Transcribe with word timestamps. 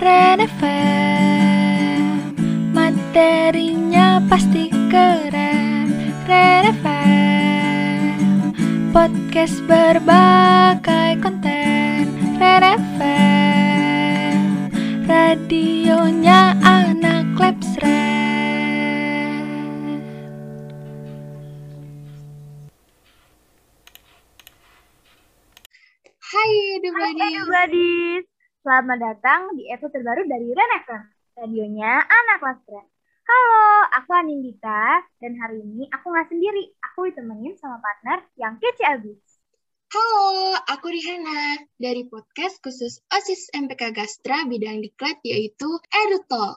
Ren 0.00 0.40
FM 0.40 2.32
Materinya 2.72 4.16
pasti 4.32 4.72
keren. 4.88 5.92
Ren 6.24 6.72
FM 6.80 8.16
Podcast 8.96 9.60
berbagai 9.68 10.89
selamat 28.80 29.12
datang 29.12 29.52
di 29.60 29.68
episode 29.68 29.92
terbaru 29.92 30.24
dari 30.24 30.56
Ren 30.56 30.72
FM, 30.88 31.02
radionya 31.36 32.00
anak 32.00 32.40
kelas 32.40 32.60
Ren. 32.64 32.86
Halo, 33.28 33.84
aku 33.92 34.10
Anindita, 34.16 35.04
dan 35.20 35.36
hari 35.36 35.60
ini 35.60 35.84
aku 35.92 36.08
nggak 36.08 36.32
sendiri, 36.32 36.64
aku 36.80 37.12
ditemenin 37.12 37.60
sama 37.60 37.76
partner 37.76 38.24
yang 38.40 38.56
kece 38.56 38.80
abis. 38.88 39.20
Halo, 39.92 40.56
aku 40.64 40.88
Rihana 40.88 41.60
dari 41.76 42.08
podcast 42.08 42.56
khusus 42.64 43.04
OSIS 43.12 43.52
MPK 43.52 43.92
Gastra 43.92 44.48
bidang 44.48 44.80
diklat 44.80 45.20
yaitu 45.28 45.68
EduTalk. 45.92 46.56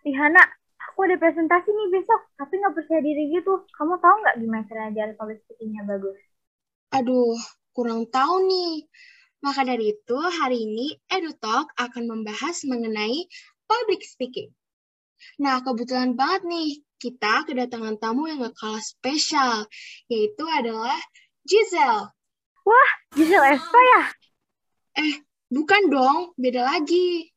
Rihana, 0.00 0.40
aku 0.80 1.12
ada 1.12 1.20
presentasi 1.20 1.68
nih 1.68 1.88
besok, 1.92 2.24
tapi 2.40 2.56
nggak 2.56 2.72
percaya 2.72 3.04
diri 3.04 3.36
gitu. 3.36 3.68
Kamu 3.68 4.00
tahu 4.00 4.16
nggak 4.24 4.40
gimana 4.40 4.64
cara 4.64 4.88
ajar 4.88 5.12
public 5.20 5.44
speaking-nya 5.44 5.84
bagus? 5.84 6.16
Aduh, 6.96 7.36
kurang 7.76 8.08
tahu 8.08 8.48
nih. 8.48 8.88
Maka 9.44 9.62
dari 9.62 9.92
itu, 9.92 10.18
hari 10.18 10.64
ini 10.64 10.96
EduTalk 11.06 11.70
akan 11.76 12.04
membahas 12.08 12.64
mengenai 12.66 13.28
public 13.68 14.02
speaking. 14.02 14.50
Nah, 15.40 15.60
kebetulan 15.64 16.16
banget 16.16 16.44
nih, 16.48 16.70
kita 16.96 17.44
kedatangan 17.44 18.00
tamu 18.00 18.26
yang 18.28 18.40
gak 18.42 18.56
kalah 18.56 18.80
spesial, 18.80 19.68
yaitu 20.08 20.44
adalah 20.48 20.96
Giselle. 21.44 22.10
Giselle 23.14 23.54
Eva 23.54 23.80
ya? 23.80 24.02
Bukan 25.46 25.92
dong, 25.92 26.34
beda 26.34 26.66
lagi. 26.66 27.30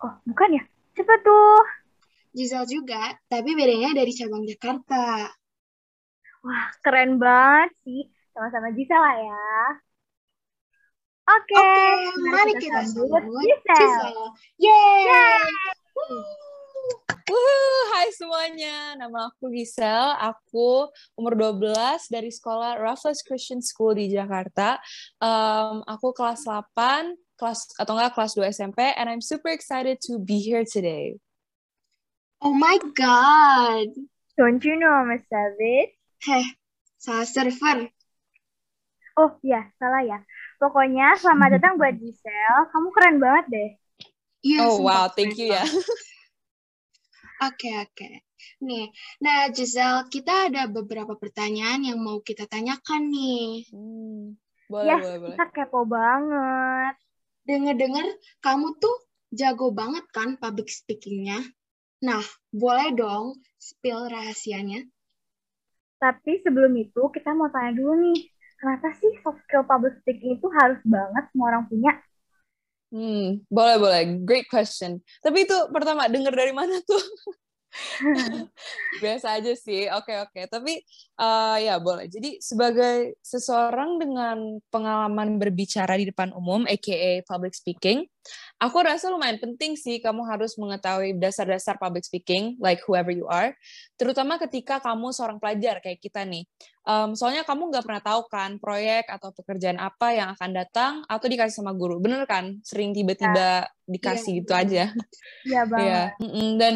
Oh, 0.00 0.14
bukan 0.24 0.62
ya? 0.62 0.64
Siapa 0.96 1.20
tuh? 1.20 1.60
Giselle 2.32 2.68
juga, 2.68 3.16
tapi 3.28 3.52
bedanya 3.52 3.92
dari 3.92 4.12
cabang 4.16 4.46
Jakarta. 4.48 5.28
Wah, 6.46 6.66
keren 6.80 7.18
banget 7.20 7.74
sih. 7.84 8.06
Sama-sama 8.32 8.72
Giselle 8.72 9.02
lah 9.02 9.16
ya. 9.18 9.46
Oke, 11.26 11.58
Oke, 11.58 12.22
mari 12.30 12.54
kita 12.54 12.86
sambut 12.86 13.18
Giselle. 13.42 13.74
Giselle. 13.74 14.26
Yeay! 14.62 15.50
Wuhu, 17.26 17.66
hai 17.90 18.14
semuanya. 18.14 18.94
Nama 18.94 19.34
aku 19.34 19.50
Giselle. 19.50 20.14
Aku 20.22 20.86
umur 21.18 21.34
12 21.34 22.06
dari 22.14 22.30
sekolah 22.30 22.78
Raffles 22.78 23.26
Christian 23.26 23.58
School 23.58 23.98
di 23.98 24.14
Jakarta. 24.14 24.78
Um, 25.18 25.82
aku 25.90 26.14
kelas 26.14 26.46
8, 26.46 27.18
kelas 27.34 27.74
atau 27.74 27.98
enggak 27.98 28.14
kelas 28.14 28.32
2 28.38 28.46
SMP 28.46 28.94
and 28.94 29.10
I'm 29.10 29.18
super 29.18 29.50
excited 29.50 29.98
to 30.06 30.22
be 30.22 30.38
here 30.38 30.62
today. 30.62 31.18
Oh 32.38 32.54
my 32.54 32.78
god. 32.94 33.90
Don't 34.38 34.62
you 34.62 34.78
know 34.78 34.94
I'm 34.94 35.10
a 35.10 35.18
savage? 35.26 35.90
Heh, 36.22 36.46
salah 37.02 37.26
server. 37.26 37.90
Oh 39.18 39.34
iya, 39.42 39.74
salah 39.82 40.06
ya. 40.06 40.22
Pokoknya 40.56 41.16
selamat 41.20 41.60
datang 41.60 41.72
buat 41.76 41.92
Giselle. 42.00 42.68
Kamu 42.72 42.88
keren 42.92 43.16
banget 43.20 43.44
deh. 43.52 43.70
Iya, 44.46 44.58
oh 44.64 44.80
wow, 44.84 45.10
thank 45.12 45.36
you 45.36 45.52
ya. 45.52 45.64
Oke, 47.44 47.68
oke. 47.84 48.08
Nih, 48.64 48.88
nah 49.20 49.52
Giselle, 49.52 50.08
kita 50.08 50.48
ada 50.48 50.64
beberapa 50.64 51.12
pertanyaan 51.20 51.84
yang 51.84 52.00
mau 52.00 52.24
kita 52.24 52.48
tanyakan 52.48 53.12
nih. 53.12 53.68
Hmm, 53.68 54.40
boleh, 54.72 54.88
Yes, 54.88 55.02
boleh, 55.04 55.18
boleh. 55.20 55.28
kita 55.36 55.44
kepo 55.52 55.80
banget. 55.84 56.94
Dengar-dengar 57.44 58.06
kamu 58.40 58.80
tuh 58.80 58.96
jago 59.36 59.68
banget 59.76 60.08
kan 60.16 60.40
public 60.40 60.72
speaking-nya. 60.72 61.44
Nah, 62.00 62.24
boleh 62.48 62.96
dong 62.96 63.36
spill 63.60 64.08
rahasianya? 64.08 64.84
Tapi 66.00 66.40
sebelum 66.40 66.72
itu 66.76 67.02
kita 67.12 67.36
mau 67.36 67.52
tanya 67.52 67.72
dulu 67.76 67.92
nih. 68.00 68.20
Kenapa 68.60 68.88
sih 69.00 69.12
soft 69.22 69.40
skill 69.44 69.64
public 69.70 69.94
speaking 70.00 70.36
itu 70.40 70.48
harus 70.58 70.80
banget 70.84 71.24
semua 71.32 71.46
orang 71.52 71.64
punya? 71.70 71.92
Hmm, 72.94 73.42
boleh, 73.50 73.76
boleh. 73.82 74.02
Great 74.22 74.46
question. 74.46 75.02
Tapi 75.20 75.42
itu 75.44 75.56
pertama, 75.74 76.06
dengar 76.06 76.32
dari 76.32 76.54
mana 76.54 76.78
tuh? 76.86 77.02
Biasa 79.02 79.36
aja 79.40 79.52
sih. 79.56 79.88
Oke, 79.92 80.16
oke. 80.16 80.40
Tapi 80.48 80.80
eh, 81.16 81.56
ya 81.64 81.76
boleh. 81.80 82.08
Jadi 82.08 82.40
sebagai 82.40 83.20
seseorang 83.20 84.00
dengan 84.00 84.60
pengalaman 84.72 85.36
berbicara 85.36 85.96
di 86.00 86.08
depan 86.08 86.32
umum, 86.32 86.64
aka 86.64 87.20
public 87.28 87.52
speaking, 87.52 88.06
aku 88.56 88.78
rasa 88.82 89.12
lumayan 89.12 89.36
penting 89.36 89.76
sih 89.76 90.00
kamu 90.00 90.24
harus 90.24 90.56
mengetahui 90.56 91.16
dasar-dasar 91.20 91.76
public 91.76 92.04
speaking, 92.04 92.56
like 92.58 92.80
whoever 92.88 93.12
you 93.12 93.28
are, 93.28 93.52
terutama 94.00 94.40
ketika 94.40 94.80
kamu 94.80 95.12
seorang 95.12 95.38
pelajar 95.38 95.80
kayak 95.84 96.00
kita 96.00 96.24
nih. 96.24 96.44
Em, 96.86 97.18
soalnya 97.18 97.42
kamu 97.42 97.68
nggak 97.74 97.84
pernah 97.84 98.02
tahu 98.02 98.20
kan 98.30 98.50
proyek 98.62 99.10
atau 99.10 99.34
pekerjaan 99.34 99.76
apa 99.82 100.14
yang 100.14 100.28
akan 100.38 100.50
datang 100.54 100.92
atau 101.10 101.26
dikasih 101.26 101.60
sama 101.60 101.74
guru, 101.74 101.98
bener 101.98 102.24
kan? 102.24 102.62
Sering 102.62 102.94
tiba-tiba 102.94 103.66
dikasih 103.86 104.32
Iya, 104.32 104.38
gitu 104.42 104.52
aja. 104.54 104.84
Iya 105.46 105.62
banget. 105.66 106.10
Mm-mm. 106.22 106.48
dan 106.58 106.74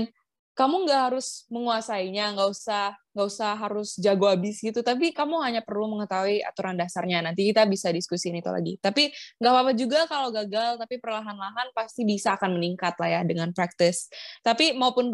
kamu 0.54 0.84
nggak 0.84 1.00
harus 1.12 1.46
menguasainya, 1.48 2.36
nggak 2.36 2.48
usah 2.50 2.94
nggak 3.10 3.26
usah 3.26 3.58
harus 3.58 3.98
jago 3.98 4.30
abis 4.30 4.62
gitu, 4.62 4.86
tapi 4.86 5.10
kamu 5.10 5.42
hanya 5.42 5.66
perlu 5.66 5.90
mengetahui 5.98 6.46
aturan 6.46 6.78
dasarnya. 6.78 7.18
Nanti 7.26 7.50
kita 7.50 7.66
bisa 7.66 7.90
diskusiin 7.90 8.38
itu 8.38 8.46
lagi. 8.46 8.78
Tapi 8.78 9.10
nggak 9.42 9.50
apa-apa 9.50 9.72
juga 9.74 10.06
kalau 10.06 10.30
gagal, 10.30 10.78
tapi 10.78 11.02
perlahan-lahan 11.02 11.74
pasti 11.74 12.06
bisa 12.06 12.38
akan 12.38 12.54
meningkat 12.54 12.94
lah 13.02 13.18
ya 13.18 13.20
dengan 13.26 13.50
practice. 13.50 14.06
Tapi 14.46 14.78
maupun 14.78 15.10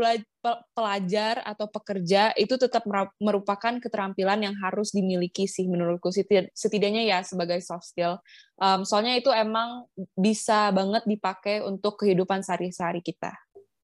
pelajar 0.77 1.41
atau 1.41 1.67
pekerja 1.73 2.37
itu 2.37 2.61
tetap 2.61 2.85
merupakan 3.17 3.81
keterampilan 3.81 4.45
yang 4.45 4.55
harus 4.61 4.93
dimiliki 4.93 5.49
sih 5.49 5.65
menurutku 5.65 6.13
Seti- 6.13 6.53
setidaknya 6.53 7.03
ya 7.09 7.19
sebagai 7.25 7.65
soft 7.65 7.89
skill. 7.97 8.21
Um, 8.61 8.85
soalnya 8.85 9.17
itu 9.17 9.33
emang 9.33 9.89
bisa 10.13 10.69
banget 10.73 11.09
dipakai 11.09 11.65
untuk 11.65 11.97
kehidupan 11.97 12.45
sehari-hari 12.45 13.01
kita. 13.01 13.46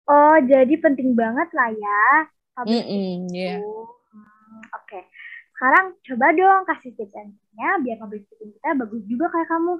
Oh, 0.05 0.37
jadi 0.45 0.75
penting 0.85 1.17
banget 1.17 1.49
lah 1.57 1.71
ya. 1.73 2.03
public 2.55 2.85
Mm-mm, 2.85 3.33
iya. 3.33 3.57
speaking. 3.59 3.89
Hmm, 4.13 4.61
Oke. 4.77 5.01
Sekarang 5.55 5.87
coba 6.03 6.27
dong 6.35 6.63
kasih 6.69 6.91
tips 6.99 7.15
and 7.17 7.31
triknya 7.35 7.71
biar 7.81 7.97
public 8.03 8.23
speaking 8.27 8.51
kita 8.53 8.71
bagus 8.77 9.03
juga 9.09 9.27
kayak 9.33 9.49
kamu. 9.49 9.75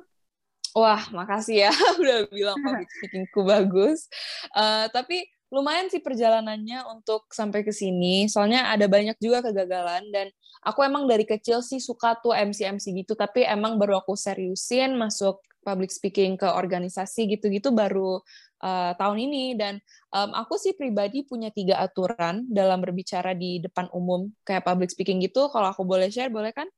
Wah, 0.75 1.03
makasih 1.15 1.69
ya 1.69 1.71
udah 2.03 2.17
bilang 2.35 2.59
public 2.65 2.89
speakingku 2.91 3.41
bagus. 3.47 4.11
Eh, 4.55 4.87
tapi 4.91 5.23
lumayan 5.55 5.87
sih 5.87 6.03
perjalanannya 6.03 6.83
untuk 6.91 7.31
sampai 7.31 7.63
ke 7.63 7.71
sini. 7.71 8.27
Soalnya 8.27 8.75
ada 8.75 8.91
banyak 8.91 9.15
juga 9.23 9.39
kegagalan 9.45 10.03
dan 10.11 10.27
aku 10.67 10.83
emang 10.83 11.07
dari 11.07 11.23
kecil 11.23 11.63
sih 11.63 11.79
suka 11.79 12.19
tuh 12.19 12.35
MC-MC 12.35 12.91
gitu, 12.91 13.15
tapi 13.15 13.47
emang 13.47 13.79
baru 13.79 14.03
aku 14.03 14.19
seriusin 14.19 14.99
masuk 14.99 15.39
public 15.65 15.89
speaking 15.89 16.37
ke 16.37 16.45
organisasi 16.45 17.27
gitu-gitu 17.33 17.73
baru 17.73 18.21
eh, 18.61 18.93
tahun 18.95 19.19
ini 19.25 19.57
dan 19.57 19.81
em, 20.13 20.31
aku 20.37 20.61
sih 20.61 20.77
pribadi 20.77 21.25
punya 21.25 21.49
tiga 21.49 21.81
aturan 21.81 22.45
dalam 22.53 22.85
berbicara 22.85 23.33
di 23.33 23.65
depan 23.65 23.89
umum 23.97 24.29
kayak 24.45 24.63
public 24.63 24.93
speaking 24.93 25.25
gitu. 25.25 25.49
Kalau 25.49 25.73
aku 25.73 25.83
boleh 25.83 26.13
share, 26.13 26.29
boleh 26.29 26.53
kan? 26.53 26.69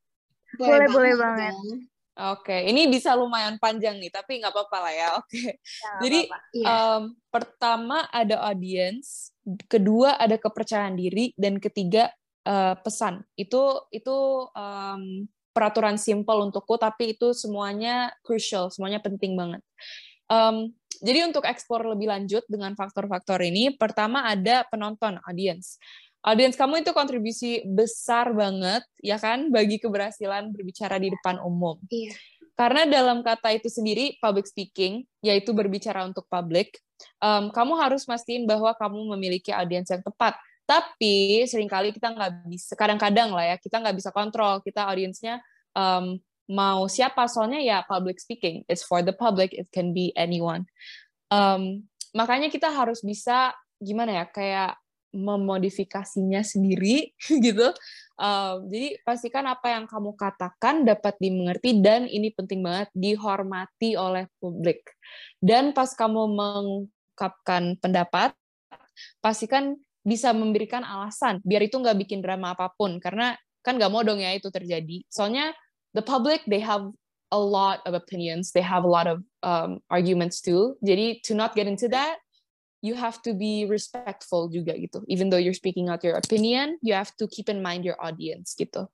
Boleh, 0.55 0.87
boleh 0.87 1.13
banget. 1.19 1.51
dong. 1.51 1.91
Oke, 2.17 2.65
ini 2.65 2.89
bisa 2.89 3.13
lumayan 3.13 3.61
panjang 3.61 4.01
nih, 4.01 4.09
tapi 4.09 4.41
nggak 4.41 4.49
apa-apa 4.49 4.77
lah 4.89 4.93
ya. 4.95 5.09
Oke. 5.21 5.37
Ya, 5.37 5.53
nggak 5.53 6.01
Jadi, 6.01 6.19
apa-apa. 6.25 6.37
Iya. 6.49 6.65
Um, 6.65 7.01
pertama 7.29 7.97
ada 8.09 8.35
audience, 8.49 9.37
kedua 9.69 10.17
ada 10.17 10.33
kepercayaan 10.33 10.97
diri, 10.97 11.37
dan 11.37 11.61
ketiga 11.61 12.09
uh, 12.49 12.73
pesan. 12.81 13.21
Itu 13.37 13.85
itu 13.93 14.49
um, 14.49 15.29
peraturan 15.57 15.97
simple 15.97 16.45
untukku, 16.45 16.77
tapi 16.77 17.17
itu 17.17 17.33
semuanya 17.33 18.13
crucial, 18.21 18.69
semuanya 18.69 19.01
penting 19.01 19.33
banget. 19.33 19.65
Um, 20.29 20.77
jadi 21.01 21.25
untuk 21.25 21.49
eksplor 21.49 21.97
lebih 21.97 22.13
lanjut 22.13 22.45
dengan 22.45 22.77
faktor-faktor 22.77 23.41
ini, 23.41 23.73
pertama 23.73 24.29
ada 24.29 24.69
penonton, 24.69 25.17
audience. 25.25 25.81
Audience 26.21 26.53
kamu 26.53 26.85
itu 26.85 26.93
kontribusi 26.93 27.65
besar 27.65 28.37
banget, 28.37 28.85
ya 29.01 29.17
kan, 29.17 29.49
bagi 29.49 29.81
keberhasilan 29.81 30.53
berbicara 30.53 31.01
di 31.01 31.09
depan 31.09 31.41
umum. 31.41 31.81
Iya. 31.89 32.13
Karena 32.57 32.89
dalam 32.89 33.21
kata 33.21 33.53
itu 33.53 33.69
sendiri, 33.69 34.17
public 34.17 34.49
speaking, 34.49 35.05
yaitu 35.21 35.53
berbicara 35.53 36.05
untuk 36.05 36.25
publik, 36.25 36.81
um, 37.21 37.53
kamu 37.53 37.77
harus 37.77 38.09
mastiin 38.09 38.49
bahwa 38.49 38.73
kamu 38.73 39.13
memiliki 39.17 39.53
audiens 39.53 39.89
yang 39.93 40.01
tepat. 40.01 40.33
Tapi 40.67 41.47
sering 41.47 41.71
kali 41.71 41.95
kita 41.95 42.11
nggak 42.11 42.43
bisa, 42.51 42.75
kadang-kadang 42.75 43.31
lah 43.31 43.55
ya, 43.55 43.55
kita 43.55 43.79
nggak 43.79 43.95
bisa 43.95 44.11
kontrol. 44.11 44.59
Kita 44.59 44.83
audiensnya 44.83 45.39
um, 45.71 46.19
mau 46.47 46.87
siapa 46.87 47.27
soalnya 47.27 47.59
ya 47.59 47.83
public 47.83 48.23
speaking 48.23 48.63
it's 48.71 48.79
for 48.83 49.03
the 49.03 49.11
public 49.11 49.51
it 49.55 49.67
can 49.71 49.91
be 49.91 50.15
anyone. 50.15 50.67
Um, 51.27 51.91
makanya 52.15 52.47
kita 52.47 52.71
harus 52.71 53.03
bisa 53.03 53.51
gimana 53.79 54.23
ya 54.23 54.25
kayak 54.27 54.79
memodifikasinya 55.11 56.43
sendiri 56.43 57.15
gitu. 57.45 57.71
Uh, 58.17 58.65
jadi 58.67 58.97
pastikan 59.05 59.45
apa 59.45 59.77
yang 59.77 59.85
kamu 59.85 60.17
katakan 60.17 60.83
dapat 60.83 61.15
dimengerti 61.21 61.79
dan 61.79 62.09
ini 62.09 62.33
penting 62.33 62.65
banget 62.65 62.89
dihormati 62.95 63.93
oleh 63.95 64.25
publik. 64.41 64.83
Dan 65.37 65.71
pas 65.71 65.93
kamu 65.93 66.33
mengungkapkan 66.33 67.77
pendapat 67.77 68.33
pastikan 69.21 69.77
bisa 70.07 70.31
memberikan 70.31 70.87
alasan 70.87 71.43
biar 71.43 71.67
itu 71.67 71.75
nggak 71.75 71.99
bikin 72.07 72.23
drama 72.23 72.55
apa 72.55 72.71
pun. 72.79 72.95
Karena 73.03 73.35
kan 73.59 73.75
nggak 73.75 73.91
mau 73.91 74.07
dong 74.07 74.23
ya 74.23 74.31
itu 74.31 74.47
terjadi. 74.47 75.03
Soalnya 75.11 75.51
the 75.91 75.99
public 75.99 76.47
they 76.47 76.63
have 76.63 76.87
a 77.35 77.39
lot 77.39 77.83
of 77.83 77.91
opinions. 77.91 78.55
They 78.55 78.63
have 78.63 78.87
a 78.87 78.91
lot 78.91 79.11
of 79.11 79.19
um, 79.43 79.83
arguments 79.91 80.39
too. 80.39 80.79
Jadi 80.79 81.19
to 81.27 81.35
not 81.35 81.51
get 81.51 81.67
into 81.67 81.91
that 81.91 82.23
you 82.79 82.95
have 82.95 83.19
to 83.27 83.35
be 83.35 83.67
respectful 83.67 84.47
juga 84.47 84.79
gitu. 84.79 85.03
Even 85.11 85.27
though 85.27 85.41
you're 85.41 85.57
speaking 85.57 85.91
out 85.91 85.99
your 86.07 86.15
opinion 86.15 86.79
you 86.79 86.95
have 86.95 87.11
to 87.19 87.27
keep 87.27 87.51
in 87.51 87.59
mind 87.59 87.83
your 87.83 87.99
audience 87.99 88.55
gitu. 88.55 88.87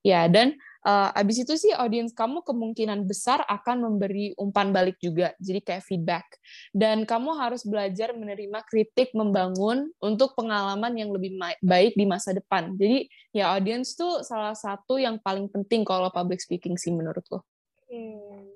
Ya 0.00 0.24
dan 0.24 0.56
uh, 0.86 1.10
abis 1.18 1.42
itu 1.42 1.54
sih 1.58 1.74
audience 1.74 2.14
kamu 2.14 2.46
kemungkinan 2.46 3.04
besar 3.10 3.42
akan 3.50 3.90
memberi 3.90 4.32
umpan 4.38 4.70
balik 4.70 4.96
juga, 5.02 5.34
jadi 5.42 5.58
kayak 5.58 5.84
feedback. 5.84 6.26
Dan 6.70 7.02
kamu 7.02 7.34
harus 7.34 7.66
belajar 7.66 8.14
menerima 8.14 8.62
kritik 8.70 9.10
membangun 9.12 9.90
untuk 9.98 10.38
pengalaman 10.38 10.94
yang 10.94 11.10
lebih 11.10 11.34
baik 11.60 11.98
di 11.98 12.06
masa 12.06 12.30
depan. 12.30 12.78
Jadi 12.78 13.10
ya 13.34 13.58
audience 13.58 13.98
tuh 13.98 14.22
salah 14.22 14.54
satu 14.54 15.02
yang 15.02 15.18
paling 15.18 15.50
penting 15.50 15.82
kalau 15.82 16.08
public 16.14 16.38
speaking 16.38 16.78
sih 16.78 16.94
menurutku. 16.94 17.42
Hmm. 17.90 18.46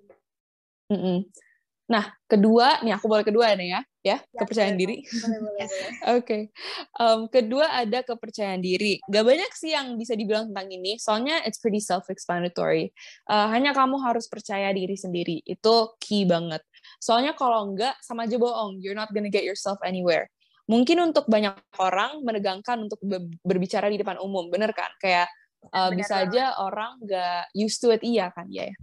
Mm 0.91 0.99
-mm. 0.99 1.19
Nah, 1.91 2.15
kedua, 2.31 2.79
nih 2.87 2.95
aku 2.95 3.11
boleh 3.11 3.27
kedua 3.27 3.51
nih 3.59 3.75
ya, 3.75 3.81
ya, 4.01 4.19
ya 4.21 4.39
kepercayaan 4.41 4.77
diri. 4.81 5.05
Oke. 5.07 5.69
okay. 6.17 6.43
Um, 6.97 7.29
kedua 7.29 7.69
ada 7.69 8.01
kepercayaan 8.01 8.61
diri. 8.65 9.01
Gak 9.09 9.25
banyak 9.25 9.53
sih 9.53 9.77
yang 9.77 9.97
bisa 10.01 10.17
dibilang 10.17 10.53
tentang 10.53 10.69
ini, 10.73 10.97
soalnya 10.97 11.41
it's 11.45 11.61
pretty 11.61 11.81
self-explanatory. 11.81 12.93
Uh, 13.29 13.49
hanya 13.53 13.77
kamu 13.77 14.01
harus 14.01 14.27
percaya 14.27 14.73
diri 14.73 14.97
sendiri, 14.97 15.45
itu 15.45 15.75
key 16.01 16.25
banget. 16.25 16.65
Soalnya 17.01 17.37
kalau 17.37 17.69
enggak, 17.69 17.97
sama 18.01 18.25
aja 18.25 18.41
bohong. 18.41 18.81
You're 18.81 18.97
not 18.97 19.13
gonna 19.13 19.33
get 19.33 19.45
yourself 19.45 19.81
anywhere. 19.85 20.29
Mungkin 20.71 21.03
untuk 21.11 21.27
banyak 21.27 21.59
orang 21.83 22.23
menegangkan 22.23 22.87
untuk 22.87 23.03
berbicara 23.43 23.91
di 23.91 23.99
depan 23.99 24.23
umum, 24.23 24.47
bener 24.55 24.71
kan? 24.71 24.95
Kayak 25.03 25.27
uh, 25.69 25.91
bisa 25.93 26.25
aja 26.25 26.57
orang 26.59 26.97
nggak 27.05 27.53
used 27.53 27.79
to 27.81 27.93
it. 27.93 28.01
Iya 28.01 28.33
kan? 28.33 28.49
Ya. 28.49 28.71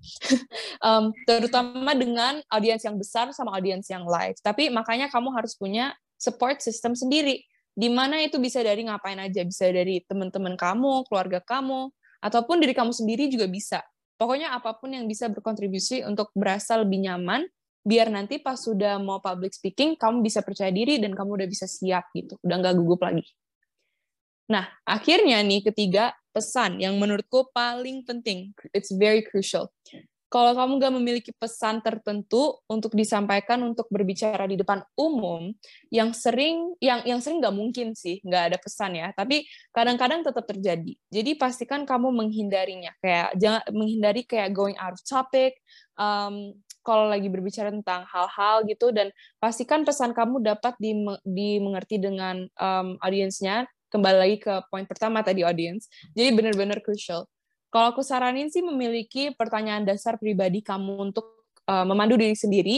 Um, 0.77 1.09
terutama 1.25 1.97
dengan 1.97 2.37
audiens 2.53 2.85
yang 2.85 3.01
besar 3.01 3.33
sama 3.33 3.57
audiens 3.57 3.89
yang 3.89 4.05
live. 4.05 4.37
Tapi 4.45 4.69
makanya 4.69 5.09
kamu 5.09 5.33
harus 5.33 5.57
punya 5.57 5.89
support 6.21 6.61
system 6.61 6.93
sendiri. 6.93 7.41
Di 7.73 7.89
mana 7.89 8.21
itu 8.21 8.37
bisa 8.37 8.61
dari 8.61 8.85
ngapain 8.85 9.17
aja? 9.17 9.41
Bisa 9.41 9.65
dari 9.73 10.05
teman-teman 10.05 10.53
kamu 10.53 11.09
keluarga 11.09 11.41
kamu 11.41 11.89
ataupun 12.21 12.61
diri 12.61 12.77
kamu 12.77 12.93
sendiri 12.93 13.25
juga 13.25 13.49
bisa. 13.49 13.81
Pokoknya 14.21 14.53
apa 14.53 14.77
pun 14.77 14.93
yang 14.93 15.09
bisa 15.09 15.29
berkontribusi 15.33 16.05
untuk 16.05 16.29
berasa 16.37 16.77
lebih 16.77 17.09
nyaman 17.09 17.45
biar 17.87 18.11
nanti 18.11 18.37
pas 18.37 18.59
sudah 18.59 18.99
mau 18.99 19.23
public 19.23 19.55
speaking 19.55 19.95
kamu 19.95 20.19
bisa 20.19 20.43
percaya 20.43 20.69
diri 20.69 20.99
dan 20.99 21.15
kamu 21.15 21.41
udah 21.41 21.47
bisa 21.49 21.65
siap 21.65 22.11
gitu. 22.13 22.37
Udah 22.45 22.55
nggak 22.59 22.75
gugup 22.77 23.01
lagi. 23.01 23.25
Nah, 24.47 24.63
akhirnya 24.87 25.43
nih 25.43 25.59
ketiga, 25.71 26.15
pesan 26.37 26.77
yang 26.77 27.01
menurutku 27.01 27.49
paling 27.49 28.05
penting. 28.05 28.53
It's 28.77 28.93
very 28.93 29.25
crucial. 29.25 29.73
Kalau 30.27 30.51
kamu 30.59 30.83
gak 30.83 30.91
memiliki 30.99 31.31
pesan 31.31 31.79
tertentu 31.79 32.59
untuk 32.67 32.91
disampaikan 32.99 33.63
untuk 33.63 33.87
berbicara 33.87 34.43
di 34.43 34.59
depan 34.59 34.83
umum, 34.99 35.55
yang 35.87 36.11
sering, 36.11 36.75
yang 36.83 36.99
yang 37.07 37.23
sering 37.23 37.39
gak 37.39 37.55
mungkin 37.55 37.95
sih, 37.95 38.19
gak 38.27 38.51
ada 38.51 38.57
pesan 38.59 38.99
ya. 38.99 39.15
Tapi 39.15 39.47
kadang-kadang 39.71 40.27
tetap 40.27 40.43
terjadi. 40.43 40.99
Jadi 41.07 41.31
pastikan 41.39 41.87
kamu 41.87 42.11
menghindarinya, 42.11 42.91
kayak 42.99 43.39
jangan 43.39 43.63
menghindari 43.71 44.27
kayak 44.27 44.51
going 44.51 44.75
out 44.75 44.99
of 44.99 45.01
topic. 45.07 45.55
Um, 45.95 46.59
kalau 46.83 47.07
lagi 47.07 47.27
berbicara 47.31 47.71
tentang 47.71 48.07
hal-hal 48.07 48.63
gitu 48.67 48.95
dan 48.95 49.11
pastikan 49.43 49.83
pesan 49.83 50.11
kamu 50.15 50.39
dapat 50.39 50.75
dimengerti 51.23 51.99
dengan 51.99 52.47
um, 52.59 52.95
audiensnya 53.03 53.67
kembali 53.97 54.17
lagi 54.21 54.37
ke 54.37 54.53
poin 54.69 54.85
pertama 54.85 55.25
tadi 55.25 55.41
audience. 55.41 55.89
Jadi 56.13 56.29
benar-benar 56.37 56.85
crucial. 56.85 57.25
Kalau 57.73 57.91
aku 57.91 58.05
saranin 58.05 58.47
sih 58.53 58.61
memiliki 58.61 59.33
pertanyaan 59.33 59.83
dasar 59.83 60.21
pribadi 60.21 60.61
kamu 60.61 61.11
untuk 61.11 61.25
uh, 61.65 61.83
memandu 61.83 62.15
diri 62.15 62.37
sendiri 62.37 62.77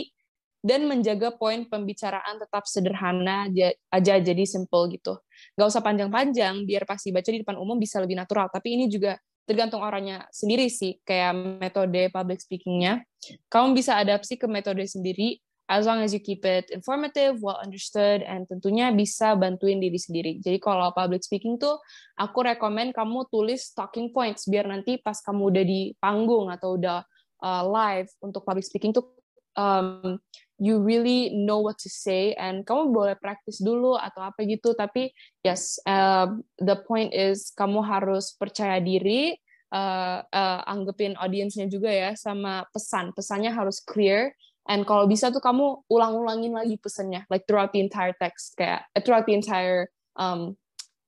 dan 0.59 0.87
menjaga 0.87 1.35
poin 1.35 1.67
pembicaraan 1.67 2.39
tetap 2.39 2.67
sederhana 2.67 3.47
aja 3.91 4.13
jadi 4.19 4.43
simple 4.43 4.91
gitu. 4.95 5.19
Gak 5.55 5.67
usah 5.67 5.83
panjang-panjang 5.83 6.67
biar 6.67 6.83
pasti 6.83 7.15
baca 7.15 7.29
di 7.31 7.43
depan 7.43 7.55
umum 7.59 7.79
bisa 7.79 7.99
lebih 8.03 8.15
natural. 8.19 8.51
Tapi 8.51 8.75
ini 8.75 8.91
juga 8.91 9.15
tergantung 9.47 9.81
orangnya 9.81 10.27
sendiri 10.29 10.67
sih, 10.67 10.99
kayak 11.07 11.63
metode 11.63 12.11
public 12.11 12.43
speaking-nya. 12.43 13.01
Kamu 13.47 13.71
bisa 13.71 13.97
adapsi 13.97 14.35
ke 14.35 14.45
metode 14.51 14.83
sendiri 14.83 15.39
as 15.69 15.85
long 15.85 16.01
as 16.01 16.09
you 16.11 16.19
keep 16.19 16.41
it 16.49 16.73
informative, 16.73 17.37
well 17.45 17.61
understood, 17.61 18.25
and 18.25 18.49
tentunya 18.49 18.89
bisa 18.89 19.37
bantuin 19.37 19.77
diri 19.77 20.01
sendiri. 20.01 20.41
Jadi 20.41 20.57
kalau 20.57 20.89
public 20.97 21.21
speaking 21.21 21.61
tuh, 21.61 21.77
aku 22.17 22.41
rekomend 22.41 22.97
kamu 22.97 23.29
tulis 23.29 23.69
talking 23.77 24.09
points 24.09 24.49
biar 24.49 24.65
nanti 24.65 24.97
pas 24.97 25.21
kamu 25.21 25.53
udah 25.53 25.63
di 25.63 25.93
panggung 26.01 26.49
atau 26.49 26.73
udah 26.73 27.05
uh, 27.45 27.63
live 27.69 28.09
untuk 28.25 28.41
public 28.41 28.65
speaking 28.65 28.89
tuh 28.89 29.05
um, 29.53 30.17
you 30.59 30.81
really 30.81 31.31
know 31.31 31.61
what 31.63 31.79
to 31.79 31.87
say 31.87 32.35
and 32.35 32.67
kamu 32.67 32.91
boleh 32.91 33.15
praktis 33.15 33.63
dulu 33.63 33.95
atau 33.95 34.27
apa 34.27 34.43
gitu 34.43 34.75
tapi 34.75 35.13
yes 35.45 35.79
uh, 35.87 36.27
the 36.59 36.75
point 36.83 37.15
is 37.15 37.53
kamu 37.55 37.79
harus 37.79 38.35
percaya 38.35 38.83
diri 38.83 39.39
uh, 39.71 40.19
uh, 40.27 40.59
anggapin 40.67 41.15
audiensnya 41.15 41.71
juga 41.71 41.87
ya 41.87 42.11
sama 42.19 42.67
pesan 42.75 43.15
pesannya 43.15 43.55
harus 43.55 43.79
clear 43.79 44.35
And 44.69 44.85
kalau 44.85 45.09
bisa 45.09 45.33
tuh 45.33 45.41
kamu 45.41 45.89
ulang-ulangin 45.89 46.53
lagi 46.53 46.77
pesannya, 46.77 47.25
like 47.33 47.49
throughout 47.49 47.73
the 47.73 47.81
entire 47.81 48.13
text, 48.21 48.53
kayak 48.53 48.85
uh, 48.93 49.01
throughout 49.01 49.25
the 49.25 49.33
entire 49.33 49.89
um, 50.13 50.53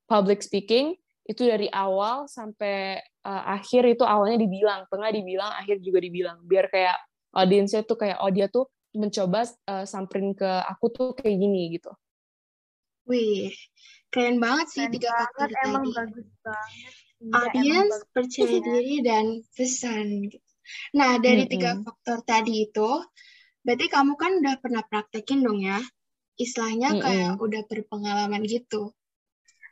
public 0.10 0.42
speaking 0.42 0.98
itu 1.30 1.46
dari 1.46 1.70
awal 1.70 2.26
sampai 2.26 2.98
uh, 3.22 3.44
akhir 3.54 3.86
itu 3.86 4.02
awalnya 4.02 4.42
dibilang, 4.42 4.90
tengah 4.90 5.14
dibilang, 5.14 5.54
akhir 5.54 5.78
juga 5.86 6.02
dibilang, 6.02 6.42
biar 6.42 6.74
kayak 6.74 6.98
audiensnya 7.38 7.86
tuh 7.86 8.02
kayak 8.02 8.18
oh 8.18 8.34
dia 8.34 8.50
tuh 8.50 8.66
mencoba 8.98 9.46
uh, 9.70 9.86
samperin 9.86 10.34
ke 10.34 10.50
aku 10.66 10.86
tuh 10.90 11.08
kayak 11.14 11.38
gini 11.38 11.78
gitu. 11.78 11.94
Wih, 13.06 13.54
keren 14.10 14.42
banget 14.42 14.68
sih 14.74 14.82
keren 14.90 14.94
tiga 14.98 15.10
faktor 15.14 15.48
tadi. 15.54 15.66
Emang 15.70 15.86
bagus 15.94 16.28
banget. 16.42 16.94
Audience, 17.22 17.98
percaya 18.10 18.58
diri, 18.58 19.06
dan 19.06 19.46
pesan. 19.54 20.34
Nah, 20.98 21.22
dari 21.22 21.46
mm 21.46 21.48
-hmm. 21.48 21.54
tiga 21.54 21.72
faktor 21.86 22.18
tadi 22.26 22.66
itu, 22.66 22.90
Berarti 23.62 23.86
kamu 23.90 24.14
kan 24.18 24.32
udah 24.42 24.56
pernah 24.58 24.84
praktekin 24.86 25.46
dong 25.46 25.62
ya? 25.62 25.78
Istilahnya 26.38 26.98
kayak 26.98 27.32
mm 27.34 27.38
-hmm. 27.38 27.46
udah 27.46 27.62
berpengalaman 27.70 28.42
gitu. 28.50 28.94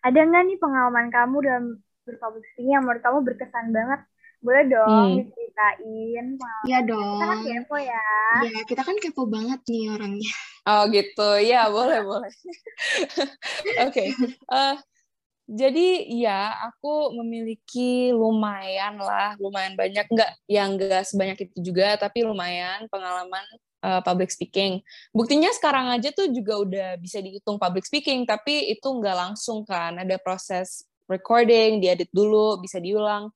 Ada 0.05 0.23
nggak 0.29 0.43
nih 0.47 0.57
pengalaman 0.61 1.07
kamu 1.11 1.37
dalam 1.43 1.65
berpublic 2.07 2.45
speaking 2.53 2.77
yang 2.77 2.83
menurut 2.85 3.03
kamu 3.03 3.17
berkesan 3.25 3.73
banget? 3.75 4.01
Boleh 4.39 4.63
dong 4.71 4.87
hmm. 4.87 5.17
diceritain. 5.19 6.25
Iya 6.63 6.79
dong. 6.87 7.19
Kita 7.19 7.27
kan 7.27 7.39
kepo 7.43 7.75
ya. 7.75 8.07
Iya, 8.47 8.59
kita 8.63 8.81
kan 8.87 8.95
kepo 9.03 9.23
banget 9.27 9.59
nih 9.67 9.83
orangnya. 9.91 10.31
Oh 10.63 10.83
gitu, 10.87 11.29
ya 11.43 11.67
boleh 11.67 11.99
boleh. 12.07 12.31
Oke, 13.83 13.91
okay. 13.91 14.07
uh, 14.47 14.55
eh, 14.55 14.75
jadi 15.49 15.87
ya 16.13 16.55
aku 16.71 17.11
memiliki 17.19 18.15
lumayan 18.15 19.01
lah, 19.01 19.35
lumayan 19.41 19.75
banyak 19.75 20.07
nggak 20.07 20.31
yang 20.45 20.77
nggak 20.77 21.03
sebanyak 21.03 21.49
itu 21.49 21.73
juga, 21.73 21.99
tapi 21.99 22.23
lumayan 22.23 22.87
pengalaman 22.87 23.43
uh, 23.83 24.01
public 24.03 24.31
speaking. 24.31 24.83
Buktinya 25.11 25.49
sekarang 25.55 25.91
aja 25.91 26.11
tuh 26.11 26.31
juga 26.31 26.59
udah 26.59 26.89
bisa 26.99 27.19
dihitung 27.23 27.59
public 27.59 27.87
speaking, 27.87 28.27
tapi 28.27 28.71
itu 28.71 28.87
nggak 28.87 29.15
langsung 29.15 29.63
kan. 29.63 29.99
Ada 29.99 30.19
proses 30.19 30.87
recording, 31.09 31.81
diedit 31.81 32.11
dulu, 32.13 32.61
bisa 32.61 32.77
diulang. 32.77 33.33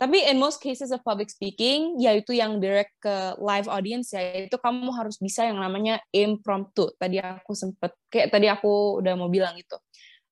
Tapi 0.00 0.24
in 0.32 0.40
most 0.40 0.64
cases 0.64 0.88
of 0.96 1.04
public 1.04 1.28
speaking, 1.28 2.00
yaitu 2.00 2.32
yang 2.32 2.56
direct 2.56 2.96
ke 3.04 3.36
live 3.36 3.68
audience 3.68 4.16
ya, 4.16 4.48
itu 4.48 4.56
kamu 4.56 4.88
harus 4.96 5.20
bisa 5.20 5.44
yang 5.44 5.60
namanya 5.60 6.00
impromptu. 6.08 6.88
Tadi 6.96 7.20
aku 7.20 7.52
sempet, 7.52 7.92
kayak 8.08 8.32
tadi 8.32 8.48
aku 8.48 9.04
udah 9.04 9.12
mau 9.12 9.28
bilang 9.28 9.60
itu. 9.60 9.76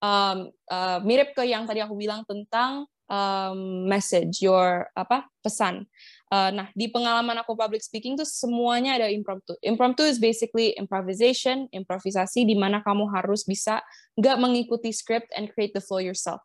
Um, 0.01 0.49
uh, 0.73 1.05
mirip 1.05 1.37
ke 1.37 1.45
yang 1.45 1.69
tadi 1.69 1.85
aku 1.85 2.01
bilang 2.01 2.25
tentang 2.25 2.89
um, 3.13 3.85
message, 3.85 4.41
your 4.41 4.89
apa 4.97 5.29
pesan. 5.45 5.85
Uh, 6.29 6.53
nah, 6.53 6.69
di 6.77 6.93
pengalaman 6.93 7.41
aku 7.41 7.57
public 7.57 7.81
speaking 7.81 8.13
tuh 8.13 8.29
semuanya 8.29 9.01
ada 9.01 9.09
impromptu. 9.09 9.57
Impromptu 9.65 10.05
is 10.05 10.21
basically 10.21 10.77
improvisation, 10.77 11.73
improvisasi 11.73 12.45
di 12.45 12.53
mana 12.53 12.85
kamu 12.85 13.09
harus 13.09 13.49
bisa 13.49 13.81
nggak 14.21 14.37
mengikuti 14.37 14.93
script 14.93 15.33
and 15.33 15.49
create 15.57 15.73
the 15.73 15.81
flow 15.81 16.05
yourself. 16.05 16.45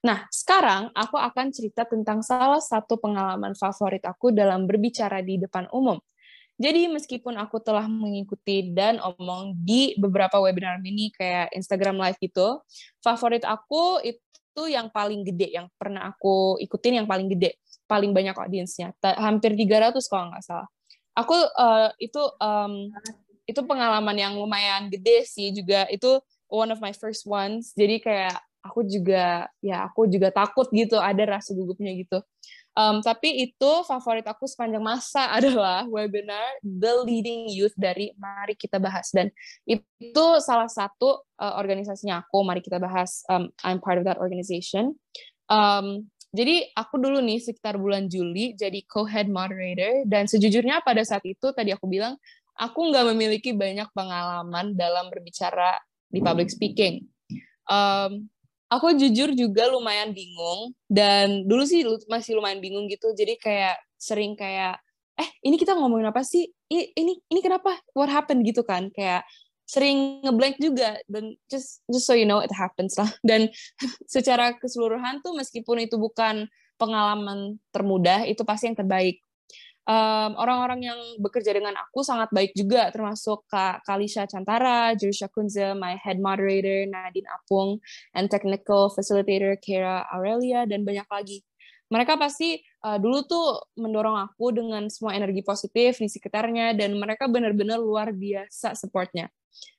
Nah, 0.00 0.24
sekarang 0.32 0.88
aku 0.96 1.20
akan 1.20 1.52
cerita 1.52 1.84
tentang 1.84 2.24
salah 2.24 2.64
satu 2.64 2.96
pengalaman 2.96 3.52
favorit 3.52 4.00
aku 4.08 4.32
dalam 4.32 4.64
berbicara 4.64 5.20
di 5.20 5.36
depan 5.36 5.68
umum. 5.68 6.00
Jadi 6.60 6.88
meskipun 6.88 7.36
aku 7.40 7.60
telah 7.60 7.88
mengikuti 7.88 8.72
dan 8.72 9.00
omong 9.00 9.56
di 9.60 9.96
beberapa 9.96 10.40
webinar 10.40 10.80
mini 10.80 11.08
kayak 11.12 11.52
Instagram 11.56 11.96
Live 12.00 12.20
gitu, 12.20 12.60
favorit 13.00 13.44
aku 13.44 14.00
itu 14.04 14.62
yang 14.68 14.92
paling 14.92 15.24
gede, 15.24 15.56
yang 15.56 15.72
pernah 15.76 16.12
aku 16.12 16.60
ikutin 16.60 17.00
yang 17.00 17.08
paling 17.08 17.32
gede, 17.32 17.56
paling 17.90 18.14
banyak 18.14 18.38
audiensnya, 18.38 18.94
hampir 19.18 19.58
300 19.58 19.98
kalau 20.06 20.30
nggak 20.30 20.44
salah. 20.46 20.68
Aku 21.18 21.34
uh, 21.34 21.90
itu 21.98 22.22
um, 22.38 22.94
itu 23.50 23.60
pengalaman 23.66 24.14
yang 24.14 24.38
lumayan 24.38 24.86
gede 24.86 25.26
sih 25.26 25.50
juga, 25.50 25.90
itu 25.90 26.22
one 26.46 26.70
of 26.70 26.78
my 26.78 26.94
first 26.94 27.26
ones. 27.26 27.74
Jadi 27.74 27.98
kayak 27.98 28.38
aku 28.62 28.86
juga 28.86 29.48
ya 29.64 29.88
aku 29.88 30.06
juga 30.06 30.28
takut 30.30 30.68
gitu 30.70 31.00
ada 31.00 31.26
rasa 31.26 31.50
gugupnya 31.56 31.90
gitu. 31.98 32.22
Um, 32.78 33.02
tapi 33.02 33.50
itu 33.50 33.70
favorit 33.82 34.22
aku 34.30 34.46
sepanjang 34.46 34.80
masa 34.80 35.26
adalah 35.36 35.82
webinar 35.90 36.62
The 36.62 37.02
Leading 37.02 37.50
Youth 37.50 37.74
dari 37.74 38.14
Mari 38.14 38.54
Kita 38.54 38.78
Bahas. 38.78 39.10
Dan 39.10 39.34
itu 39.66 40.26
salah 40.38 40.70
satu 40.70 41.26
uh, 41.42 41.54
organisasinya 41.58 42.22
aku 42.22 42.46
Mari 42.46 42.62
Kita 42.62 42.78
Bahas. 42.78 43.26
Um, 43.26 43.50
I'm 43.66 43.82
part 43.82 43.98
of 43.98 44.06
that 44.06 44.22
organization. 44.22 44.94
Um, 45.50 46.14
jadi 46.30 46.70
aku 46.78 47.02
dulu 47.02 47.18
nih 47.18 47.42
sekitar 47.42 47.74
bulan 47.74 48.06
Juli 48.06 48.54
jadi 48.54 48.78
co-head 48.86 49.26
moderator 49.26 50.06
dan 50.06 50.30
sejujurnya 50.30 50.78
pada 50.86 51.02
saat 51.02 51.26
itu 51.26 51.50
tadi 51.50 51.74
aku 51.74 51.90
bilang 51.90 52.14
aku 52.60 52.92
nggak 52.92 53.16
memiliki 53.16 53.50
banyak 53.56 53.88
pengalaman 53.96 54.76
dalam 54.76 55.08
berbicara 55.08 55.80
di 56.12 56.20
public 56.20 56.52
speaking. 56.52 57.06
Um, 57.64 58.28
aku 58.68 58.92
jujur 58.98 59.32
juga 59.32 59.70
lumayan 59.72 60.12
bingung 60.12 60.76
dan 60.90 61.48
dulu 61.48 61.64
sih 61.64 61.86
masih 62.10 62.36
lumayan 62.36 62.60
bingung 62.60 62.90
gitu. 62.92 63.10
Jadi 63.16 63.40
kayak 63.40 63.80
sering 63.96 64.36
kayak 64.36 64.76
eh 65.16 65.28
ini 65.42 65.56
kita 65.56 65.72
ngomongin 65.72 66.12
apa 66.12 66.20
sih? 66.20 66.52
Ini 66.70 67.16
ini 67.26 67.40
kenapa? 67.40 67.80
What 67.96 68.12
happened? 68.12 68.44
gitu 68.44 68.60
kan. 68.60 68.92
Kayak 68.92 69.24
sering 69.70 70.18
ngeblank 70.26 70.58
juga 70.58 70.98
dan 71.06 71.38
just 71.46 71.86
just 71.86 72.02
so 72.02 72.18
you 72.18 72.26
know 72.26 72.42
it 72.42 72.50
happens 72.50 72.98
lah 72.98 73.06
dan 73.28 73.46
secara 74.10 74.58
keseluruhan 74.58 75.22
tuh 75.22 75.38
meskipun 75.38 75.86
itu 75.86 75.94
bukan 75.94 76.50
pengalaman 76.74 77.62
termudah 77.70 78.26
itu 78.26 78.42
pasti 78.42 78.66
yang 78.66 78.74
terbaik 78.74 79.22
um, 79.90 80.30
orang-orang 80.38 80.80
yang 80.86 81.00
bekerja 81.18 81.50
dengan 81.50 81.74
aku 81.78 82.06
sangat 82.06 82.30
baik 82.30 82.54
juga, 82.54 82.90
termasuk 82.94 83.42
Kak 83.50 83.82
Kalisha 83.86 84.24
Chantara, 84.30 84.94
Jurisha 84.94 85.26
Kunze, 85.26 85.74
my 85.74 85.98
head 85.98 86.22
moderator, 86.22 86.86
Nadine 86.86 87.26
Apung, 87.26 87.82
and 88.14 88.30
technical 88.30 88.92
facilitator, 88.94 89.58
Kira 89.58 90.06
Aurelia, 90.14 90.64
dan 90.68 90.86
banyak 90.86 91.06
lagi. 91.10 91.38
Mereka 91.90 92.22
pasti 92.22 92.62
uh, 92.86 93.02
dulu 93.02 93.26
tuh 93.26 93.46
mendorong 93.74 94.14
aku 94.30 94.54
dengan 94.54 94.86
semua 94.86 95.18
energi 95.18 95.42
positif 95.42 95.98
di 95.98 96.06
sekitarnya, 96.06 96.78
dan 96.78 96.94
mereka 96.94 97.26
benar-benar 97.26 97.82
luar 97.82 98.14
biasa 98.14 98.78
supportnya. 98.78 99.26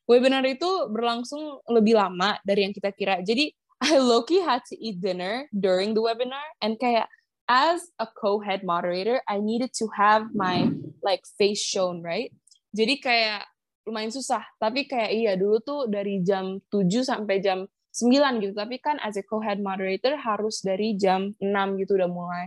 Webinar 0.10 0.44
itu 0.44 0.68
berlangsung 0.92 1.64
lebih 1.72 1.96
lama 1.96 2.36
dari 2.44 2.68
yang 2.68 2.74
kita 2.76 2.92
kira. 2.92 3.24
Jadi, 3.24 3.54
I 3.82 3.98
low-key 3.98 4.46
had 4.46 4.62
to 4.70 4.76
eat 4.78 5.02
dinner 5.02 5.50
during 5.56 5.98
the 5.98 6.04
webinar, 6.06 6.44
and 6.62 6.78
kayak 6.78 7.10
as 7.50 7.90
a 7.98 8.06
co-head 8.06 8.62
moderator, 8.62 9.20
I 9.26 9.42
needed 9.42 9.74
to 9.82 9.90
have 9.98 10.30
my 10.38 10.70
like 11.02 11.26
face 11.40 11.60
shown, 11.60 12.06
right? 12.06 12.30
Jadi 12.72 13.02
kayak 13.02 13.50
lumayan 13.84 14.14
susah, 14.14 14.46
tapi 14.62 14.86
kayak 14.86 15.12
iya 15.12 15.34
dulu 15.34 15.58
tuh 15.60 15.82
dari 15.90 16.22
jam 16.22 16.62
7 16.70 17.02
sampai 17.02 17.42
jam 17.42 17.66
9 17.92 18.40
gitu, 18.40 18.54
tapi 18.56 18.80
kan 18.80 19.02
as 19.02 19.20
a 19.20 19.26
co-head 19.26 19.60
moderator 19.60 20.16
harus 20.16 20.64
dari 20.64 20.96
jam 20.96 21.34
6 21.42 21.82
gitu 21.82 21.98
udah 21.98 22.08
mulai. 22.08 22.46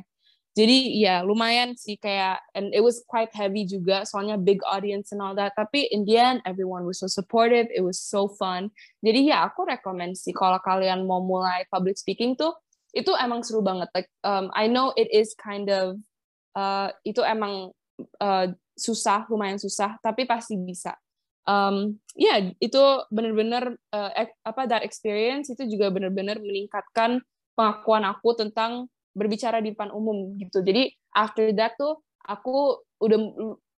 Jadi 0.55 1.03
ya 1.03 1.27
lumayan 1.27 1.75
sih 1.75 1.99
kayak 1.99 2.39
and 2.55 2.71
it 2.71 2.79
was 2.79 3.03
quite 3.11 3.35
heavy 3.35 3.67
juga 3.67 4.07
soalnya 4.07 4.39
big 4.39 4.63
audience 4.63 5.11
and 5.11 5.19
all 5.19 5.35
that. 5.35 5.51
Tapi 5.59 5.91
in 5.91 6.07
the 6.07 6.15
end 6.15 6.39
everyone 6.47 6.87
was 6.87 7.03
so 7.03 7.11
supportive, 7.11 7.67
it 7.75 7.83
was 7.83 7.99
so 7.99 8.31
fun. 8.31 8.71
Jadi 9.03 9.35
ya 9.35 9.51
aku 9.51 9.67
rekomend 9.67 10.15
sih 10.15 10.31
kalau 10.31 10.63
kalian 10.63 11.11
mau 11.11 11.19
mulai 11.19 11.67
public 11.75 11.99
speaking 11.99 12.39
tuh 12.39 12.55
itu 12.95 13.11
emang 13.19 13.43
seru 13.43 13.61
banget 13.61 13.91
like 13.91 14.09
um, 14.23 14.49
I 14.55 14.71
know 14.71 14.95
it 14.95 15.11
is 15.11 15.35
kind 15.35 15.67
of 15.67 15.99
uh, 16.55 16.95
itu 17.03 17.21
emang 17.27 17.75
uh, 18.23 18.47
susah 18.79 19.27
lumayan 19.27 19.59
susah 19.59 19.99
tapi 19.99 20.25
pasti 20.31 20.55
bisa 20.55 20.95
um, 21.45 21.99
ya 22.15 22.39
yeah, 22.39 22.55
itu 22.63 22.83
benar-benar 23.11 23.75
uh, 23.91 24.11
apa 24.47 24.63
that 24.71 24.87
experience 24.87 25.51
itu 25.51 25.67
juga 25.67 25.91
benar-benar 25.91 26.39
meningkatkan 26.39 27.19
pengakuan 27.59 28.07
aku 28.07 28.39
tentang 28.39 28.87
berbicara 29.15 29.63
di 29.63 29.73
depan 29.73 29.95
umum 29.95 30.35
gitu 30.37 30.61
jadi 30.61 30.91
after 31.15 31.55
that 31.55 31.79
tuh 31.79 32.03
aku 32.27 32.83
udah 33.01 33.19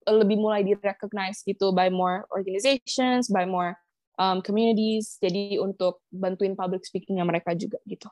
lebih 0.06 0.38
mulai 0.39 0.63
di 0.63 0.74
recognize 0.80 1.44
gitu 1.44 1.75
by 1.75 1.92
more 1.92 2.24
organizations 2.32 3.27
by 3.27 3.44
more 3.44 3.75
um, 4.18 4.39
communities 4.39 5.20
jadi 5.20 5.60
untuk 5.60 6.01
bantuin 6.10 6.56
public 6.56 6.88
speakingnya 6.88 7.27
mereka 7.27 7.51
juga 7.54 7.77
gitu 7.86 8.08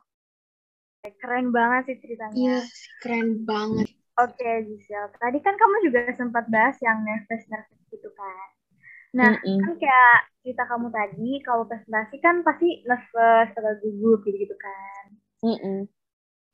Keren 1.04 1.52
banget 1.52 1.82
sih 1.92 1.98
ceritanya. 2.00 2.32
Iya, 2.32 2.60
keren 3.04 3.44
banget. 3.44 3.92
Oke, 4.24 4.40
okay, 4.40 4.64
Giselle. 4.64 5.12
Tadi 5.20 5.38
kan 5.44 5.60
kamu 5.60 5.76
juga 5.92 6.00
sempat 6.16 6.48
bahas 6.48 6.80
yang 6.80 7.04
nervous-nervous 7.04 7.82
gitu 7.92 8.08
kan. 8.16 8.48
Nah, 9.14 9.36
mm 9.36 9.44
-mm. 9.44 9.60
kan 9.68 9.74
kayak 9.84 10.18
cerita 10.42 10.64
kamu 10.64 10.88
tadi, 10.96 11.30
kalau 11.44 11.68
presentasi 11.68 12.16
kan 12.24 12.40
pasti 12.48 12.88
nervous 12.88 13.50
atau 13.52 13.74
gugup 13.84 14.24
gitu-gitu 14.24 14.56
kan. 14.56 15.04
Mm 15.44 15.58
-mm. 15.60 15.80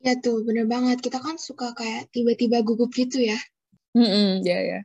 Ya 0.00 0.16
tuh, 0.16 0.40
bener 0.48 0.64
banget. 0.64 1.04
Kita 1.04 1.20
kan 1.20 1.36
suka 1.36 1.76
kayak 1.76 2.08
tiba-tiba 2.12 2.64
gugup 2.64 2.88
gitu 2.96 3.20
ya. 3.20 3.36
Mm 3.92 4.08
-mm, 4.08 4.30
ya, 4.44 4.48
yeah, 4.48 4.60
ya. 4.60 4.70
Yeah. 4.72 4.82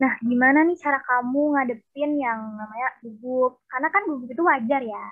Nah, 0.00 0.16
gimana 0.24 0.64
nih 0.64 0.80
cara 0.80 0.96
kamu 1.04 1.52
ngadepin 1.52 2.16
yang 2.16 2.40
namanya 2.56 2.88
gugup? 3.04 3.60
Karena 3.68 3.88
kan 3.92 4.02
gugup 4.08 4.28
itu 4.32 4.42
wajar 4.42 4.80
ya. 4.80 5.06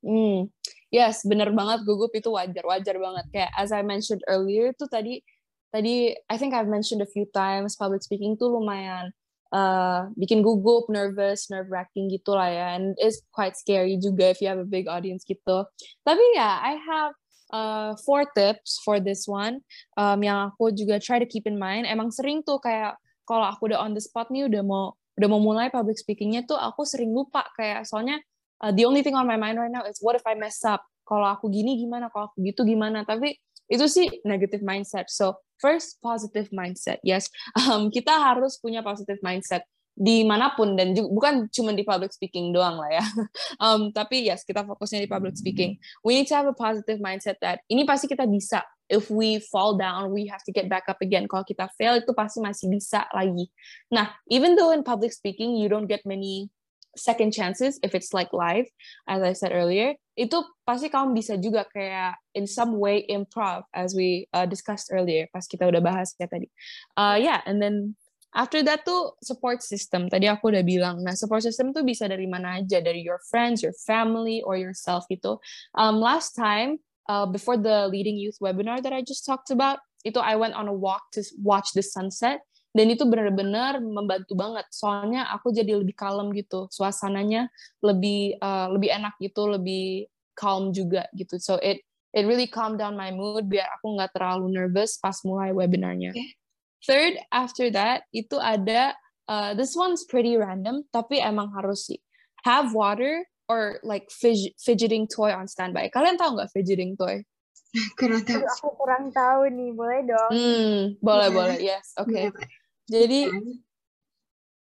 Hmm. 0.00 0.48
Yes, 0.88 1.20
bener 1.28 1.52
banget 1.52 1.84
gugup 1.84 2.08
itu 2.16 2.32
wajar, 2.32 2.64
wajar 2.64 2.96
banget. 2.96 3.24
Kayak 3.28 3.52
as 3.52 3.68
I 3.68 3.84
mentioned 3.84 4.24
earlier 4.24 4.72
itu 4.72 4.88
tadi 4.88 5.20
tadi 5.68 6.16
I 6.30 6.36
think 6.40 6.56
I've 6.56 6.70
mentioned 6.70 7.04
a 7.04 7.10
few 7.10 7.28
times 7.28 7.76
public 7.76 8.00
speaking 8.00 8.40
tuh 8.40 8.48
lumayan 8.48 9.12
uh, 9.52 10.08
bikin 10.16 10.40
gugup, 10.40 10.88
nervous, 10.88 11.52
nerve 11.52 11.68
wracking 11.68 12.08
gitu 12.08 12.32
lah 12.32 12.48
ya. 12.48 12.66
And 12.80 12.96
it's 12.96 13.20
quite 13.28 13.60
scary 13.60 14.00
juga 14.00 14.32
if 14.32 14.40
you 14.40 14.48
have 14.48 14.62
a 14.62 14.68
big 14.68 14.88
audience 14.88 15.26
gitu. 15.28 15.68
Tapi 16.06 16.24
ya, 16.32 16.40
yeah, 16.40 16.54
I 16.64 16.80
have 16.80 17.12
uh, 17.52 17.92
four 18.06 18.24
tips 18.32 18.80
for 18.80 19.02
this 19.02 19.28
one 19.28 19.60
um, 19.98 20.20
yang 20.22 20.52
aku 20.52 20.72
juga 20.72 21.02
try 21.02 21.20
to 21.20 21.28
keep 21.28 21.44
in 21.44 21.58
mind. 21.58 21.84
Emang 21.84 22.08
sering 22.14 22.40
tuh 22.46 22.62
kayak 22.62 22.96
kalau 23.28 23.48
aku 23.48 23.72
udah 23.72 23.80
on 23.82 23.92
the 23.92 24.02
spot 24.02 24.28
nih 24.30 24.48
udah 24.48 24.62
mau 24.64 24.94
udah 25.14 25.28
mau 25.30 25.40
mulai 25.40 25.70
public 25.70 25.94
speakingnya 25.94 26.42
tuh 26.42 26.58
aku 26.58 26.82
sering 26.82 27.14
lupa 27.14 27.46
kayak 27.54 27.86
soalnya 27.86 28.18
uh, 28.64 28.74
the 28.74 28.82
only 28.82 29.00
thing 29.00 29.14
on 29.14 29.28
my 29.28 29.38
mind 29.38 29.56
right 29.56 29.70
now 29.70 29.86
is 29.86 30.00
what 30.00 30.16
if 30.16 30.24
I 30.24 30.38
mess 30.38 30.62
up? 30.64 30.82
Kalau 31.04 31.28
aku 31.28 31.52
gini 31.52 31.76
gimana? 31.76 32.08
Kalau 32.08 32.32
aku 32.32 32.40
gitu 32.40 32.64
gimana? 32.64 33.04
Tapi 33.04 33.36
itu 33.68 33.84
sih 33.88 34.08
negative 34.24 34.64
mindset. 34.64 35.08
So 35.12 35.40
first 35.60 36.00
positive 36.04 36.48
mindset. 36.52 37.00
Yes, 37.04 37.28
um, 37.60 37.88
kita 37.88 38.12
harus 38.12 38.56
punya 38.60 38.84
positive 38.84 39.20
mindset 39.20 39.64
di 39.94 40.26
mana 40.26 40.50
pun 40.58 40.74
dan 40.74 40.90
juga, 40.90 41.08
bukan 41.14 41.34
cuma 41.54 41.70
di 41.70 41.86
public 41.86 42.10
speaking 42.10 42.50
doang 42.50 42.82
lah 42.82 42.90
ya. 42.90 43.04
Um, 43.62 43.94
tapi 43.94 44.26
yes, 44.26 44.42
kita 44.42 44.66
fokusnya 44.66 45.06
di 45.06 45.08
public 45.08 45.38
speaking. 45.38 45.78
We 46.02 46.18
need 46.18 46.26
to 46.28 46.36
have 46.36 46.50
a 46.50 46.56
positive 46.56 46.98
mindset 46.98 47.38
that 47.40 47.62
ini 47.70 47.86
pasti 47.86 48.10
kita 48.10 48.26
bisa. 48.26 48.66
If 48.84 49.08
we 49.08 49.40
fall 49.40 49.80
down, 49.80 50.12
we 50.12 50.28
have 50.28 50.44
to 50.44 50.52
get 50.52 50.68
back 50.68 50.90
up 50.92 51.00
again. 51.00 51.24
Kalau 51.24 51.46
kita 51.46 51.72
fail, 51.80 51.96
itu 51.96 52.12
pasti 52.12 52.44
masih 52.44 52.68
bisa 52.68 53.08
lagi. 53.16 53.48
Nah, 53.88 54.12
even 54.28 54.58
though 54.58 54.76
in 54.76 54.84
public 54.84 55.14
speaking 55.14 55.56
you 55.56 55.72
don't 55.72 55.88
get 55.88 56.04
many 56.04 56.52
second 56.96 57.32
chances 57.34 57.78
if 57.82 57.94
it's 57.94 58.14
like 58.14 58.32
live 58.32 58.66
as 59.08 59.22
I 59.22 59.34
said 59.34 59.52
earlier 59.52 59.94
itu 60.14 60.38
pasti 60.62 60.86
kamu 60.86 61.14
bisa 61.14 61.34
juga 61.34 61.66
kayak 61.66 62.14
in 62.38 62.46
some 62.46 62.78
way 62.78 63.02
improv 63.10 63.66
as 63.74 63.98
we 63.98 64.30
uh, 64.30 64.46
discussed 64.46 64.94
earlier 64.94 65.26
pas 65.34 65.42
kita 65.42 65.66
udah 65.66 65.82
bahas 65.82 66.14
ya 66.16 66.30
tadi 66.30 66.46
uh, 66.94 67.18
yeah 67.18 67.42
and 67.50 67.58
then 67.58 67.98
after 68.34 68.60
that 68.66 68.82
tuh 68.82 69.14
support 69.22 69.62
system 69.62 70.10
tadi 70.10 70.26
aku 70.26 70.50
udah 70.50 70.66
bilang. 70.66 71.00
Nah 71.00 71.14
support 71.14 71.46
system 71.46 71.70
tuh 71.70 71.86
bisa 71.86 72.10
dari 72.10 72.26
mana 72.26 72.60
aja? 72.60 72.82
Dari 72.82 73.00
your 73.00 73.22
friends 73.30 73.62
your 73.62 73.74
family 73.86 74.42
or 74.42 74.58
yourself 74.58 75.06
gitu. 75.06 75.38
Um, 75.78 76.02
last 76.02 76.34
time 76.34 76.82
uh, 77.06 77.24
before 77.24 77.56
the 77.56 77.86
leading 77.88 78.18
youth 78.18 78.36
webinar 78.42 78.82
that 78.82 78.92
I 78.92 79.06
just 79.06 79.22
talked 79.24 79.54
about 79.54 79.80
itu 80.04 80.20
I 80.20 80.36
went 80.36 80.52
on 80.58 80.68
a 80.68 80.76
walk 80.76 81.14
to 81.16 81.24
watch 81.40 81.72
the 81.72 81.82
sunset. 81.86 82.42
Dan 82.74 82.90
itu 82.90 83.06
benar-benar 83.06 83.78
membantu 83.78 84.34
banget. 84.34 84.66
Soalnya 84.74 85.30
aku 85.30 85.54
jadi 85.54 85.78
lebih 85.78 85.94
kalem 85.94 86.34
gitu. 86.34 86.66
Suasananya 86.74 87.46
lebih 87.78 88.34
uh, 88.42 88.66
lebih 88.74 88.90
enak 88.90 89.14
gitu 89.22 89.46
lebih 89.46 90.10
calm 90.34 90.74
juga 90.74 91.06
gitu. 91.14 91.38
So 91.38 91.62
it 91.62 91.86
it 92.10 92.26
really 92.26 92.50
calm 92.50 92.74
down 92.74 92.98
my 92.98 93.14
mood 93.14 93.46
biar 93.46 93.70
aku 93.78 93.94
nggak 93.94 94.10
terlalu 94.18 94.50
nervous 94.50 94.98
pas 94.98 95.14
mulai 95.22 95.54
webinarnya. 95.54 96.10
Okay. 96.10 96.34
Third 96.84 97.18
after 97.32 97.68
that 97.72 98.04
itu 98.14 98.36
ada 98.38 98.94
uh, 99.28 99.52
this 99.56 99.74
one's 99.74 100.04
pretty 100.04 100.36
random 100.36 100.84
tapi 100.92 101.20
emang 101.20 101.50
harus 101.52 101.88
sih 101.88 102.00
have 102.44 102.72
water 102.76 103.24
or 103.48 103.80
like 103.84 104.08
fidgeting 104.56 105.04
toy 105.08 105.32
on 105.32 105.48
standby 105.48 105.88
kalian 105.92 106.16
tahu 106.16 106.36
nggak 106.36 106.52
fidgeting 106.52 106.96
toy 106.96 107.24
Kurang 107.98 108.22
tahu. 108.22 108.38
Aduh, 108.38 108.50
aku 108.54 108.68
kurang 108.78 109.04
tahu 109.10 109.50
nih, 109.50 109.70
boleh 109.74 110.00
dong? 110.06 110.30
Hmm, 110.30 110.78
boleh 111.02 111.28
Iya. 111.28 111.34
boleh. 111.34 111.56
Yes, 111.58 111.86
oke. 111.98 112.14
Iya, 112.14 112.30
Pak. 112.30 112.48
Jadi 112.86 113.20
Kan? 113.26 113.46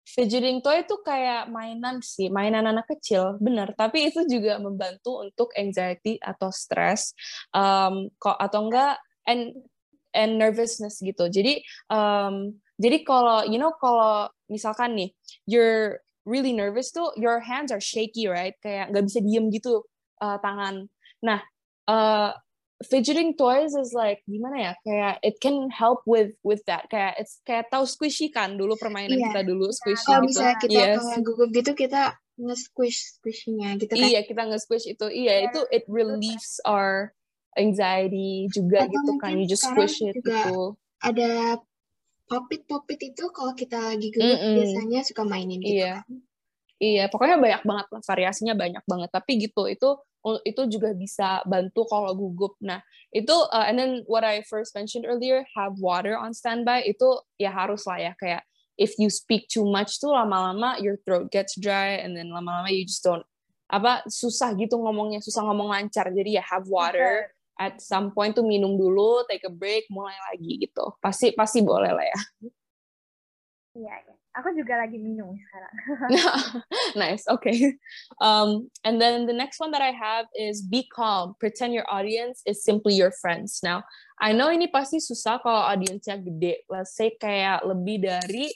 fidgeting 0.06 0.58
toy 0.62 0.82
itu 0.82 0.96
kayak 1.02 1.50
mainan 1.50 1.98
sih, 2.02 2.30
mainan 2.30 2.66
anak 2.70 2.86
kecil, 2.86 3.34
benar. 3.42 3.74
Tapi 3.74 4.10
itu 4.10 4.26
juga 4.30 4.58
membantu 4.62 5.22
untuk 5.22 5.50
anxiety 5.58 6.22
atau 6.22 6.54
stress, 6.54 7.14
um, 7.54 8.10
kok 8.18 8.38
atau 8.38 8.70
enggak 8.70 8.98
and 9.26 9.54
and 10.14 10.38
nervousness 10.38 10.98
gitu. 11.00 11.28
Jadi 11.28 11.60
um, 11.88 12.56
jadi 12.80 13.04
kalau 13.04 13.44
you 13.46 13.60
know 13.60 13.72
kalau 13.76 14.28
misalkan 14.48 14.96
nih 14.96 15.10
you're 15.46 16.00
really 16.28 16.52
nervous 16.52 16.92
tuh 16.92 17.10
your 17.16 17.40
hands 17.40 17.70
are 17.72 17.82
shaky 17.82 18.26
right, 18.28 18.54
kayak 18.64 18.90
nggak 18.92 19.04
bisa 19.06 19.20
diem 19.24 19.48
gitu 19.50 19.84
uh, 20.20 20.36
tangan. 20.40 20.86
Nah 21.24 21.40
uh, 21.88 22.32
fidgeting 22.80 23.36
toys 23.36 23.76
is 23.76 23.92
like 23.92 24.24
gimana 24.24 24.56
ya 24.56 24.72
kayak 24.84 25.14
it 25.20 25.36
can 25.44 25.68
help 25.68 26.00
with 26.08 26.32
with 26.40 26.64
that 26.64 26.88
kayak 26.88 27.12
it's 27.20 27.44
kayak 27.44 27.68
tahu 27.68 27.84
squishy 27.84 28.32
kan 28.32 28.56
dulu 28.56 28.72
permainan 28.80 29.20
Iya. 29.20 29.26
kita 29.28 29.40
dulu 29.44 29.68
squishy 29.68 30.08
Kalau 30.08 30.24
gitu 30.24 30.28
misalnya 30.32 30.56
kita 30.64 30.72
Yes. 30.80 30.96
kalau 31.04 31.20
gugup 31.20 31.50
gitu 31.52 31.70
kita 31.76 32.02
nge-squish 32.40 33.20
squishy-nya 33.20 33.76
gitu 33.76 33.92
kan. 33.92 34.00
iya 34.00 34.24
kita 34.24 34.48
nge-squish 34.48 34.88
itu 34.88 35.06
iya 35.12 35.44
itu 35.44 35.60
it 35.68 35.84
relieves 35.92 36.56
our 36.64 37.12
anxiety 37.58 38.46
juga 38.52 38.86
Atau 38.86 38.94
gitu 38.94 39.12
kan 39.18 39.34
you 39.34 39.46
just 39.46 39.66
squish 39.66 39.98
it 40.02 40.14
juga 40.18 40.46
gitu. 40.46 40.78
Ada 41.00 41.58
popit-popit 42.30 43.10
itu 43.10 43.24
kalau 43.34 43.52
kita 43.58 43.90
lagi 43.90 44.14
gugup 44.14 44.38
Mm-mm. 44.38 44.54
biasanya 44.62 45.00
suka 45.02 45.22
mainin 45.26 45.58
gitu 45.58 45.82
Iya. 45.82 46.06
kan. 46.06 46.14
iya 46.80 47.04
pokoknya 47.12 47.36
banyak 47.36 47.62
banget 47.66 47.86
lah 47.92 48.02
variasinya 48.06 48.54
banyak 48.56 48.84
banget. 48.86 49.10
Tapi 49.12 49.32
gitu 49.36 49.66
itu 49.66 49.88
itu 50.44 50.62
juga 50.68 50.92
bisa 50.94 51.40
bantu 51.48 51.88
kalau 51.88 52.12
gugup. 52.14 52.54
Nah 52.62 52.80
itu 53.10 53.32
uh, 53.32 53.66
and 53.66 53.76
then 53.76 53.92
what 54.06 54.22
I 54.22 54.46
first 54.46 54.72
mentioned 54.76 55.04
earlier 55.08 55.42
have 55.58 55.76
water 55.80 56.14
on 56.14 56.30
standby 56.36 56.86
itu 56.86 57.20
ya 57.40 57.50
harus 57.50 57.82
lah 57.88 57.98
ya. 57.98 58.12
Kayak 58.16 58.46
if 58.78 58.96
you 58.96 59.10
speak 59.12 59.48
too 59.50 59.66
much 59.68 59.98
tuh 60.00 60.12
lama-lama 60.14 60.78
your 60.80 60.96
throat 61.04 61.28
gets 61.28 61.58
dry 61.58 62.00
and 62.00 62.16
then 62.16 62.30
lama-lama 62.32 62.70
you 62.72 62.86
just 62.88 63.04
don't 63.04 63.24
apa 63.70 64.02
susah 64.08 64.56
gitu 64.56 64.76
ngomongnya 64.80 65.18
susah 65.20 65.42
ngomong 65.44 65.72
lancar. 65.74 66.08
Jadi 66.14 66.38
ya 66.38 66.44
have 66.46 66.64
water 66.70 67.28
at 67.60 67.76
some 67.84 68.16
point 68.16 68.32
tuh 68.32 68.42
minum 68.42 68.80
dulu 68.80 69.20
take 69.28 69.44
a 69.44 69.52
break 69.52 69.84
mulai 69.92 70.16
lagi 70.32 70.56
gitu. 70.64 70.96
Pasti 71.04 71.36
pasti 71.36 71.60
boleh 71.60 71.92
lah 71.92 72.06
ya. 72.08 72.20
Iya, 73.76 73.94
iya. 74.00 74.14
Aku 74.30 74.54
juga 74.54 74.78
lagi 74.78 74.94
minum 74.94 75.34
sekarang. 75.34 75.74
nice 77.02 77.26
okay. 77.26 77.74
Um 78.22 78.70
and 78.86 79.02
then 79.02 79.26
the 79.26 79.34
next 79.34 79.58
one 79.58 79.74
that 79.74 79.82
i 79.82 79.90
have 79.90 80.30
is 80.32 80.62
be 80.62 80.86
calm. 80.88 81.34
Pretend 81.42 81.74
your 81.74 81.86
audience 81.90 82.40
is 82.48 82.62
simply 82.64 82.96
your 82.96 83.12
friends. 83.20 83.60
Now 83.60 83.84
i 84.22 84.32
know 84.32 84.48
ini 84.48 84.70
pasti 84.70 85.02
susah 85.02 85.42
kalau 85.42 85.66
audiensnya 85.66 86.22
gede. 86.22 86.62
Let's 86.70 86.94
say 86.94 87.18
kayak 87.18 87.66
lebih 87.66 88.06
dari 88.06 88.48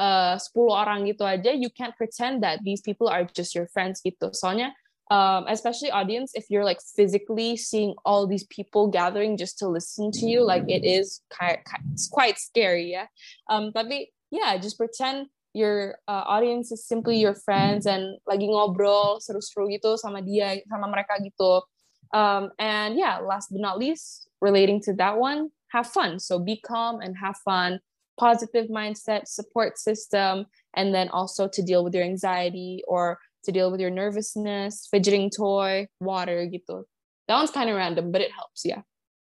uh, 0.00 0.40
10 0.40 0.56
orang 0.72 1.04
gitu 1.04 1.28
aja 1.28 1.52
you 1.52 1.68
can't 1.68 1.92
pretend 2.00 2.40
that 2.40 2.64
these 2.64 2.80
people 2.80 3.06
are 3.06 3.28
just 3.28 3.52
your 3.52 3.68
friends 3.68 4.00
gitu. 4.00 4.32
Soalnya 4.32 4.72
um, 5.10 5.44
especially 5.48 5.90
audience 5.90 6.32
if 6.34 6.46
you're 6.50 6.64
like 6.64 6.80
physically 6.96 7.56
seeing 7.56 7.94
all 8.04 8.26
these 8.26 8.44
people 8.44 8.88
gathering 8.88 9.36
just 9.36 9.58
to 9.58 9.68
listen 9.68 10.10
to 10.12 10.26
you 10.26 10.44
like 10.44 10.64
it 10.68 10.84
is 10.84 11.22
kind 11.30 11.58
it's 11.92 12.08
quite 12.08 12.38
scary 12.38 12.92
yeah? 12.92 13.06
Um 13.48 13.72
tapi 13.72 14.12
yeah 14.30 14.56
just 14.58 14.76
pretend 14.76 15.28
your 15.54 15.96
uh, 16.06 16.24
audience 16.28 16.70
is 16.70 16.86
simply 16.86 17.18
your 17.18 17.34
friends 17.34 17.86
and 17.86 18.20
lagi 18.28 18.46
ngobrol 18.46 19.18
seru-seru 19.18 19.66
gitu 19.72 19.96
sama 19.96 20.20
dia 20.20 20.60
sama 20.68 20.86
mereka 20.86 21.16
gitu. 21.24 21.64
Um, 22.12 22.52
and 22.56 22.96
yeah 22.96 23.20
last 23.20 23.52
but 23.52 23.60
not 23.60 23.76
least 23.80 24.28
relating 24.40 24.80
to 24.84 24.92
that 24.96 25.16
one 25.16 25.50
have 25.72 25.88
fun. 25.88 26.20
So 26.20 26.38
be 26.38 26.60
calm 26.60 27.00
and 27.00 27.16
have 27.20 27.36
fun. 27.44 27.80
Positive 28.18 28.68
mindset 28.68 29.28
support 29.28 29.78
system 29.78 30.46
and 30.74 30.94
then 30.94 31.08
also 31.10 31.46
to 31.48 31.60
deal 31.62 31.84
with 31.84 31.94
your 31.94 32.04
anxiety 32.04 32.82
or 32.88 33.18
to 33.48 33.52
deal 33.56 33.72
with 33.72 33.80
your 33.80 33.92
nervousness 33.92 34.84
fidgeting 34.92 35.32
toy 35.32 35.88
water 36.04 36.44
gitu 36.44 36.84
that 37.24 37.40
one's 37.40 37.50
kind 37.52 37.72
of 37.72 37.80
random 37.80 38.12
but 38.12 38.20
it 38.20 38.28
helps 38.36 38.68
yeah 38.68 38.84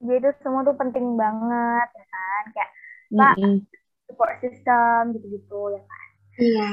Jadi 0.01 0.17
itu 0.17 0.31
semua 0.41 0.65
tuh 0.65 0.73
penting 0.81 1.13
banget, 1.13 1.89
ya 1.93 2.07
kan? 2.09 2.43
Kayak 2.57 2.71
Pak, 3.13 3.35
Mm-mm. 3.37 3.55
support 4.09 4.33
system 4.41 5.13
gitu-gitu, 5.13 5.77
ya 5.77 5.83
kan? 5.85 6.07
Iya. 6.41 6.69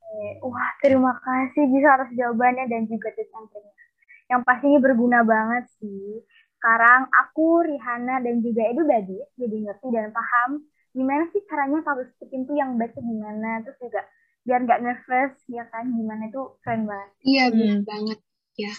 Oke. 0.00 0.48
Wah, 0.48 0.70
terima 0.80 1.12
kasih 1.20 1.68
bisa 1.68 1.88
atas 2.00 2.10
jawabannya 2.16 2.64
dan 2.72 2.88
juga 2.88 3.12
tips 3.12 3.28
and. 3.36 3.84
Yang 4.32 4.40
pastinya 4.48 4.78
berguna 4.80 5.20
banget 5.20 5.68
sih. 5.76 6.24
Sekarang 6.56 7.12
aku, 7.12 7.60
Rihanna, 7.68 8.24
dan 8.24 8.40
juga 8.40 8.62
Edu 8.72 8.88
Badis 8.88 9.28
jadi 9.36 9.56
ngerti 9.68 9.88
dan 9.92 10.08
paham 10.16 10.64
gimana 10.96 11.28
sih 11.28 11.44
caranya 11.44 11.84
public 11.84 12.08
speaking 12.16 12.48
tuh 12.48 12.56
yang 12.56 12.80
baik 12.80 12.96
gimana. 12.96 13.60
Terus 13.68 13.76
juga 13.84 14.00
biar 14.46 14.60
nggak 14.64 14.80
nervous, 14.82 15.34
ya 15.50 15.64
kan? 15.68 15.84
Gimana 15.90 16.30
itu 16.30 16.42
keren 16.62 16.86
banget. 16.86 17.10
Iya, 17.26 17.44
benar 17.52 17.78
Hmm. 17.78 17.84
banget. 17.84 18.18
Ya. 18.56 18.72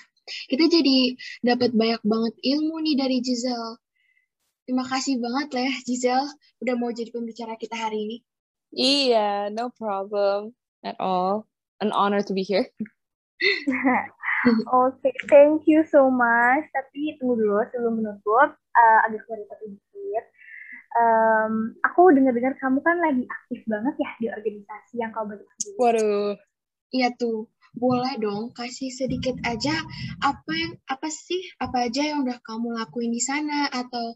Kita 0.51 0.65
jadi 0.67 0.97
dapat 1.39 1.71
banyak 1.71 2.01
banget 2.03 2.33
ilmu 2.43 2.75
nih 2.83 2.95
dari 2.99 3.17
Giselle. 3.23 3.79
Terima 4.67 4.83
kasih 4.83 5.15
banget 5.23 5.47
lah 5.55 5.63
ya 5.69 5.75
Giselle 5.87 6.27
udah 6.59 6.75
mau 6.75 6.91
jadi 6.91 7.11
pembicara 7.11 7.55
kita 7.55 7.75
hari 7.77 7.99
ini. 8.07 8.17
yeah 8.67 9.47
no 9.47 9.71
problem 9.71 10.51
at 10.83 10.99
all 10.99 11.47
an 11.79 11.95
honor 11.95 12.19
to 12.19 12.35
be 12.35 12.43
here 12.43 12.67
Oke, 14.71 15.11
thank 15.29 15.65
you 15.65 15.83
so 15.87 16.09
much. 16.09 16.65
Tapi 16.71 17.17
tunggu 17.17 17.35
dulu 17.37 17.57
sebelum 17.69 17.93
menutup, 18.01 18.49
eh, 18.53 18.99
agak 19.07 19.25
klarifikasi 19.25 19.65
dikit. 19.71 19.86
Em, 20.97 21.77
aku 21.85 22.09
dengar-dengar 22.09 22.57
kamu 22.57 22.81
kan 22.81 22.97
lagi 22.97 23.23
aktif 23.29 23.61
banget 23.69 23.95
ya 24.01 24.11
di 24.17 24.27
organisasi 24.33 24.93
yang 24.97 25.13
kau 25.13 25.29
bentuk 25.29 25.45
sendiri. 25.61 25.77
waduh 25.77 26.33
Iya 26.87 27.11
tuh, 27.19 27.51
boleh 27.75 28.15
dong 28.17 28.55
kasih 28.55 28.87
sedikit 28.89 29.35
aja 29.43 29.75
apa 30.23 30.51
yang 30.55 30.73
apa 30.87 31.11
sih 31.11 31.43
apa 31.59 31.91
aja 31.91 31.99
yang 31.99 32.23
udah 32.23 32.39
kamu 32.39 32.73
lakuin 32.79 33.11
di 33.11 33.19
sana 33.19 33.67
atau 33.69 34.15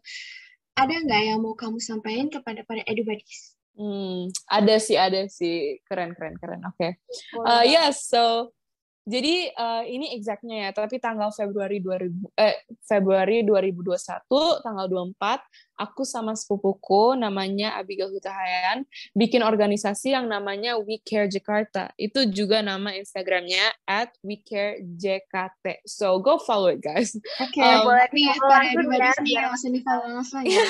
ada 0.79 0.95
nggak 1.03 1.21
yang 1.21 1.43
mau 1.43 1.53
kamu 1.53 1.83
sampaikan 1.83 2.31
kepada 2.31 2.63
para 2.63 2.79
edubadis? 2.87 3.59
Hmm, 3.75 4.31
ada 4.47 4.79
sih, 4.79 4.95
ada 4.95 5.27
sih. 5.27 5.79
Keren, 5.83 6.15
keren, 6.15 6.39
keren. 6.39 6.63
Oke. 6.63 6.95
Boleh 7.35 7.43
Uh, 7.43 7.63
banget. 7.63 7.71
yes, 7.75 8.07
so 8.07 8.55
jadi 9.01 9.49
uh, 9.57 9.83
ini 9.83 10.13
exactnya 10.13 10.69
ya, 10.69 10.69
tapi 10.71 11.01
tanggal 11.01 11.33
Februari 11.33 11.81
2000 11.81 12.37
eh 12.37 12.55
Februari 12.85 13.41
2021 13.41 14.29
tanggal 14.61 14.85
24 14.87 15.70
aku 15.81 16.05
sama 16.05 16.37
sepupuku 16.37 17.17
namanya 17.17 17.73
Abigail 17.81 18.13
Hutahayan 18.13 18.85
bikin 19.17 19.41
organisasi 19.41 20.13
yang 20.13 20.29
namanya 20.29 20.77
We 20.77 21.01
Care 21.01 21.25
Jakarta. 21.25 21.89
Itu 21.97 22.29
juga 22.29 22.61
nama 22.61 22.93
Instagramnya 22.93 23.73
at 23.89 24.13
We 24.21 24.37
Care 24.37 24.77
JKT. 24.85 25.81
So 25.89 26.21
go 26.21 26.37
follow 26.37 26.69
it 26.69 26.85
guys. 26.85 27.17
Oke, 27.41 27.57
Um, 27.57 27.89
boleh 27.89 28.05
nih 28.13 28.29
nih 28.29 28.85
biar- 28.85 29.49
langsung 29.49 29.73
di 29.73 29.81
follow 29.81 30.05
langsung 30.13 30.45
ya. 30.45 30.61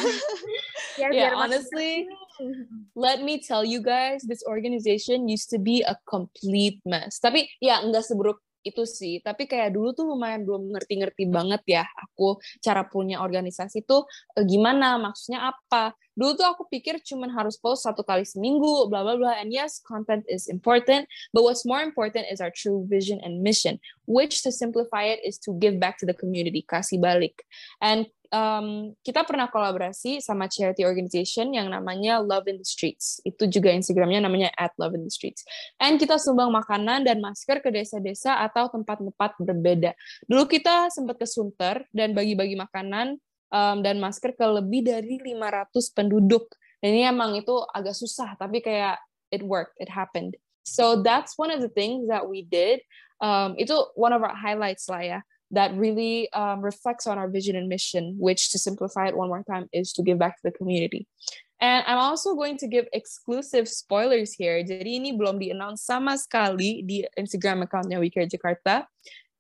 Ya, 1.00 1.08
Yeah, 1.12 1.32
honestly, 1.36 2.08
let 2.96 3.24
me 3.24 3.40
tell 3.40 3.64
you 3.64 3.80
guys, 3.84 4.24
this 4.24 4.44
organization 4.48 5.28
used 5.28 5.52
to 5.52 5.60
be 5.60 5.84
a 5.84 5.96
complete 6.08 6.80
mess. 6.88 7.20
Tapi 7.20 7.48
ya 7.60 7.84
nggak 7.84 8.04
seburuk 8.06 8.40
itu 8.62 8.84
sih. 8.86 9.20
Tapi 9.22 9.46
kayak 9.50 9.74
dulu 9.76 9.94
tuh 9.98 10.06
lumayan 10.10 10.46
belum 10.48 10.74
ngerti-ngerti 10.74 11.24
banget 11.30 11.62
ya 11.68 11.84
aku 11.86 12.38
cara 12.62 12.86
punya 12.88 13.22
organisasi 13.26 13.84
tuh 13.86 14.06
eh, 14.38 14.46
gimana, 14.46 14.98
maksudnya 15.02 15.50
apa. 15.52 15.94
Dulu 16.16 16.36
tuh 16.36 16.48
aku 16.48 16.68
pikir 16.68 17.00
cuman 17.04 17.32
harus 17.32 17.56
post 17.56 17.88
satu 17.88 18.04
kali 18.04 18.28
seminggu, 18.28 18.88
bla 18.92 19.04
bla 19.04 19.16
bla. 19.16 19.40
And 19.40 19.52
yes, 19.52 19.80
content 19.80 20.28
is 20.28 20.52
important, 20.52 21.08
but 21.32 21.44
what's 21.44 21.64
more 21.64 21.82
important 21.82 22.28
is 22.28 22.44
our 22.44 22.52
true 22.52 22.84
vision 22.88 23.24
and 23.24 23.40
mission, 23.40 23.80
which 24.08 24.44
to 24.44 24.52
simplify 24.52 25.08
it 25.08 25.24
is 25.24 25.40
to 25.48 25.56
give 25.58 25.80
back 25.80 25.98
to 26.04 26.06
the 26.06 26.16
community, 26.16 26.64
kasih 26.68 27.00
balik. 27.00 27.44
And 27.80 28.12
um, 28.32 28.96
kita 29.04 29.28
pernah 29.28 29.52
kolaborasi 29.52 30.24
sama 30.24 30.48
charity 30.48 30.88
organization 30.88 31.54
yang 31.54 31.70
namanya 31.70 32.24
Love 32.24 32.48
in 32.50 32.58
the 32.58 32.68
Streets. 32.68 33.20
Itu 33.28 33.46
juga 33.46 33.70
Instagramnya 33.70 34.26
namanya 34.26 34.50
at 34.56 34.74
Love 34.80 34.98
in 34.98 35.06
the 35.06 35.14
Streets. 35.14 35.44
And 35.78 36.00
kita 36.00 36.18
sumbang 36.18 36.50
makanan 36.50 37.06
dan 37.06 37.20
masker 37.20 37.60
ke 37.60 37.70
desa-desa 37.70 38.40
atau 38.42 38.72
tempat-tempat 38.72 39.38
berbeda. 39.38 39.92
Dulu 40.26 40.48
kita 40.48 40.90
sempat 40.90 41.20
ke 41.20 41.28
Sunter 41.28 41.86
dan 41.92 42.16
bagi-bagi 42.16 42.56
makanan 42.58 43.20
um, 43.52 43.84
dan 43.86 44.00
masker 44.00 44.34
ke 44.34 44.46
lebih 44.48 44.88
dari 44.88 45.20
500 45.20 45.70
penduduk. 45.94 46.50
Dan 46.82 46.98
ini 46.98 47.06
emang 47.06 47.38
itu 47.38 47.54
agak 47.76 47.94
susah, 47.94 48.34
tapi 48.40 48.64
kayak 48.64 48.98
it 49.30 49.46
worked, 49.46 49.78
it 49.78 49.92
happened. 49.92 50.34
So 50.66 51.04
that's 51.04 51.38
one 51.38 51.54
of 51.54 51.62
the 51.62 51.70
things 51.70 52.10
that 52.10 52.26
we 52.26 52.42
did. 52.42 52.82
Um, 53.22 53.54
itu 53.62 53.78
one 53.94 54.18
of 54.18 54.26
our 54.26 54.34
highlights 54.34 54.90
lah 54.90 55.06
ya 55.06 55.20
that 55.54 55.76
really 55.78 56.32
um, 56.34 56.64
reflects 56.64 57.06
on 57.06 57.20
our 57.20 57.30
vision 57.30 57.54
and 57.54 57.68
mission, 57.68 58.16
which 58.18 58.50
to 58.50 58.58
simplify 58.58 59.12
it 59.12 59.18
one 59.18 59.28
more 59.28 59.44
time 59.44 59.70
is 59.76 59.94
to 59.94 60.02
give 60.02 60.18
back 60.18 60.40
to 60.42 60.44
the 60.50 60.56
community. 60.56 61.06
And 61.62 61.86
I'm 61.86 62.02
also 62.02 62.34
going 62.34 62.58
to 62.58 62.68
give 62.68 62.90
exclusive 62.90 63.70
spoilers 63.70 64.34
here. 64.34 64.66
Jadi 64.66 64.98
ini 64.98 65.14
belum 65.14 65.38
di-announce 65.38 65.86
sama 65.86 66.18
sekali 66.18 66.82
di 66.82 67.06
Instagram 67.14 67.70
accountnya 67.70 68.02
We 68.02 68.10
Care 68.10 68.26
Jakarta. 68.26 68.90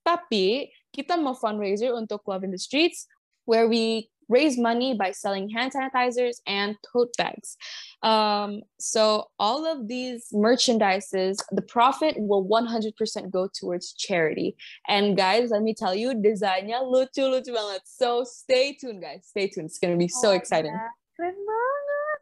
Tapi 0.06 0.70
kita 0.94 1.18
mau 1.18 1.34
fundraiser 1.34 1.90
untuk 1.98 2.22
Love 2.30 2.46
in 2.46 2.54
the 2.54 2.62
Streets 2.62 3.10
where 3.46 3.68
we 3.68 4.10
raise 4.32 4.56
money 4.58 4.96
by 4.96 5.12
selling 5.12 5.50
hand 5.52 5.74
sanitizers 5.76 6.40
and 6.48 6.78
tote 6.88 7.12
bags. 7.18 7.58
Um, 8.02 8.62
so 8.80 9.28
all 9.38 9.68
of 9.68 9.90
these 9.92 10.32
merchandises, 10.34 11.36
the 11.52 11.62
profit 11.62 12.16
will 12.16 12.48
100% 12.48 12.96
go 13.30 13.50
towards 13.52 13.92
charity. 13.92 14.56
And 14.88 15.18
guys, 15.18 15.52
let 15.52 15.64
me 15.64 15.74
tell 15.76 15.94
you, 15.94 16.16
desainnya 16.16 16.80
lucu 16.80 17.28
lucu 17.28 17.52
banget. 17.52 17.82
So 17.84 18.24
stay 18.24 18.72
tuned, 18.80 19.02
guys. 19.04 19.28
Stay 19.28 19.50
tuned. 19.52 19.68
It's 19.68 19.80
gonna 19.80 19.98
be 20.00 20.08
so 20.08 20.30
Oh 20.30 20.32
exciting. 20.32 20.72
God, 20.72 20.96
Keren 21.20 21.36
banget. 21.36 22.20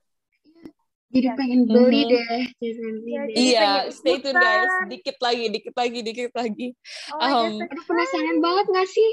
Jadi 1.09 1.27
pengen 1.37 1.61
beli 1.65 2.05
Mhm. 2.05 2.09
deh. 2.09 2.41
Jadi 2.57 2.69
Iya, 2.69 2.73
deh. 2.73 3.09
Jadi 3.09 3.33
Iya, 3.33 3.61
pengen 3.61 3.93
stay 3.93 4.15
tuned 4.21 4.37
guys. 4.41 4.73
Dikit 4.89 5.17
lagi, 5.21 5.45
dikit 5.49 5.75
lagi, 5.77 5.99
dikit 6.05 6.31
lagi. 6.37 6.67
Oh 7.13 7.17
my 7.17 7.33
Um, 7.33 7.53
Aduh 7.65 7.85
penasaran 7.85 8.37
banget 8.41 8.65
gak 8.69 8.89
sih? 8.89 9.11